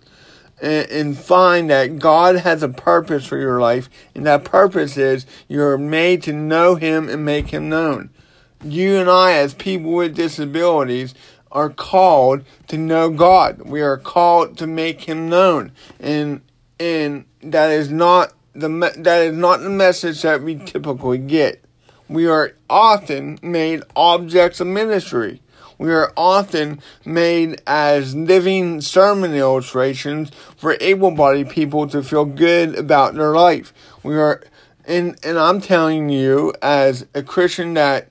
and, 0.60 0.90
and 0.90 1.18
find 1.18 1.70
that 1.70 1.98
God 1.98 2.36
has 2.36 2.62
a 2.62 2.68
purpose 2.68 3.26
for 3.26 3.38
your 3.38 3.60
life, 3.60 3.88
and 4.14 4.26
that 4.26 4.44
purpose 4.44 4.96
is 4.96 5.26
you're 5.48 5.78
made 5.78 6.22
to 6.24 6.32
know 6.32 6.74
Him 6.74 7.08
and 7.08 7.24
make 7.24 7.48
Him 7.48 7.68
known. 7.68 8.10
You 8.62 8.96
and 8.98 9.10
I, 9.10 9.32
as 9.32 9.54
people 9.54 9.92
with 9.92 10.14
disabilities, 10.14 11.14
are 11.50 11.70
called 11.70 12.44
to 12.68 12.78
know 12.78 13.10
God. 13.10 13.62
We 13.62 13.82
are 13.82 13.98
called 13.98 14.56
to 14.58 14.66
make 14.66 15.02
Him 15.02 15.28
known, 15.28 15.72
and 15.98 16.42
and 16.78 17.24
that 17.42 17.70
is 17.70 17.90
not 17.90 18.32
the 18.54 18.68
that 18.98 19.22
is 19.22 19.36
not 19.36 19.60
the 19.60 19.70
message 19.70 20.22
that 20.22 20.42
we 20.42 20.56
typically 20.56 21.18
get. 21.18 21.64
We 22.08 22.26
are 22.26 22.52
often 22.68 23.38
made 23.42 23.82
objects 23.96 24.60
of 24.60 24.66
ministry 24.66 25.40
we 25.82 25.90
are 25.90 26.12
often 26.16 26.80
made 27.04 27.60
as 27.66 28.14
living 28.14 28.80
sermon 28.80 29.34
illustrations 29.34 30.30
for 30.56 30.76
able 30.80 31.10
bodied 31.10 31.50
people 31.50 31.88
to 31.88 32.04
feel 32.04 32.24
good 32.24 32.78
about 32.78 33.14
their 33.14 33.32
life. 33.32 33.74
We 34.04 34.16
are, 34.16 34.44
and, 34.84 35.18
and 35.24 35.36
I'm 35.36 35.60
telling 35.60 36.08
you, 36.08 36.54
as 36.62 37.04
a 37.16 37.24
Christian 37.24 37.74
that 37.74 38.10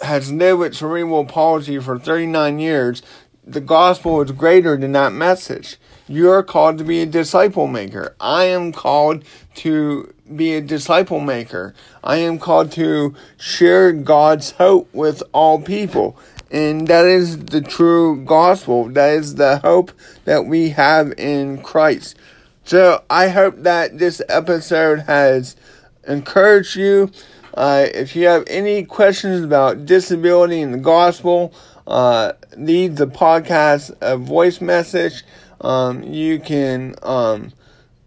has 0.00 0.32
lived 0.32 0.60
with 0.60 0.76
cerebral 0.76 1.26
palsy 1.26 1.78
for 1.78 1.98
39 1.98 2.58
years, 2.58 3.02
the 3.46 3.60
gospel 3.60 4.22
is 4.22 4.32
greater 4.32 4.74
than 4.78 4.92
that 4.92 5.12
message. 5.12 5.76
You're 6.08 6.42
called 6.42 6.78
to 6.78 6.84
be 6.84 7.02
a 7.02 7.06
disciple 7.06 7.66
maker. 7.66 8.16
I 8.18 8.44
am 8.44 8.72
called 8.72 9.24
to 9.56 10.14
be 10.34 10.54
a 10.54 10.62
disciple 10.62 11.20
maker. 11.20 11.74
I 12.02 12.16
am 12.16 12.38
called 12.38 12.72
to 12.72 13.14
share 13.36 13.92
God's 13.92 14.52
hope 14.52 14.88
with 14.94 15.22
all 15.34 15.60
people. 15.60 16.16
And 16.54 16.86
that 16.86 17.04
is 17.04 17.46
the 17.46 17.60
true 17.60 18.24
gospel. 18.24 18.88
That 18.88 19.14
is 19.14 19.34
the 19.34 19.58
hope 19.58 19.90
that 20.24 20.46
we 20.46 20.68
have 20.68 21.12
in 21.18 21.60
Christ. 21.60 22.14
So 22.62 23.02
I 23.10 23.26
hope 23.26 23.56
that 23.64 23.98
this 23.98 24.22
episode 24.28 25.00
has 25.00 25.56
encouraged 26.06 26.76
you. 26.76 27.10
Uh, 27.54 27.86
if 27.92 28.14
you 28.14 28.28
have 28.28 28.44
any 28.46 28.84
questions 28.84 29.42
about 29.42 29.84
disability 29.84 30.62
and 30.62 30.72
the 30.72 30.78
gospel, 30.78 31.52
uh, 31.88 32.34
leave 32.56 32.94
the 32.94 33.08
podcast 33.08 33.92
a 34.00 34.16
voice 34.16 34.60
message. 34.60 35.24
Um, 35.60 36.04
you 36.04 36.38
can 36.38 36.94
um, 37.02 37.52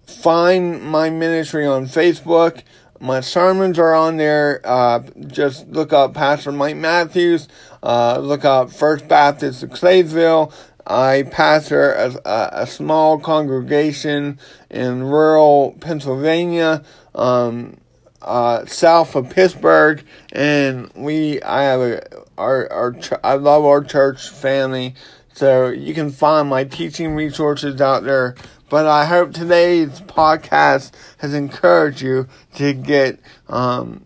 find 0.06 0.82
my 0.84 1.10
ministry 1.10 1.66
on 1.66 1.88
Facebook. 1.88 2.64
My 3.00 3.22
sermons 3.22 3.78
are 3.80 3.94
on 3.94 4.18
there. 4.18 4.62
Uh, 4.64 5.00
just 5.28 5.68
look 5.68 5.94
up 5.94 6.14
Pastor 6.14 6.52
Mike 6.52 6.78
Matthews. 6.78 7.48
Uh, 7.84 8.20
look 8.20 8.44
up 8.46 8.72
First 8.72 9.08
Baptist 9.08 9.64
of 9.64 9.70
Claysville. 9.70 10.52
I 10.88 11.24
pastor 11.30 11.92
a, 11.94 12.16
a, 12.26 12.50
a, 12.62 12.68
small 12.68 13.20
congregation 13.20 14.40
in 14.70 15.04
rural 15.04 15.76
Pennsylvania, 15.82 16.82
um, 17.14 17.78
uh, 18.22 18.66
south 18.66 19.16
of 19.16 19.30
Pittsburgh, 19.30 20.02
and 20.32 20.90
we 20.96 21.42
I 21.42 21.64
have 21.64 21.82
a 21.82 22.08
our 22.38 22.72
our 22.72 22.96
I 23.22 23.34
love 23.34 23.66
our 23.66 23.84
church 23.84 24.30
family. 24.30 24.96
So 25.34 25.68
you 25.68 25.94
can 25.94 26.10
find 26.10 26.50
my 26.50 26.64
teaching 26.64 27.14
resources 27.14 27.80
out 27.80 28.04
there. 28.04 28.36
But 28.70 28.86
I 28.86 29.06
hope 29.06 29.34
today's 29.34 30.02
podcast 30.02 30.92
has 31.20 31.34
encouraged 31.34 32.02
you 32.02 32.28
to 32.56 32.74
get 32.74 33.20
um, 33.48 34.06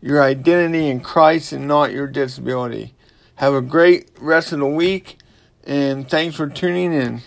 your 0.00 0.22
identity 0.22 0.88
in 0.88 1.00
Christ 1.00 1.52
and 1.52 1.68
not 1.68 1.92
your 1.92 2.06
disability. 2.06 2.94
Have 3.34 3.52
a 3.52 3.60
great 3.60 4.08
rest 4.18 4.52
of 4.52 4.60
the 4.60 4.66
week, 4.66 5.18
and 5.64 6.08
thanks 6.08 6.36
for 6.36 6.48
tuning 6.48 6.94
in. 6.94 7.20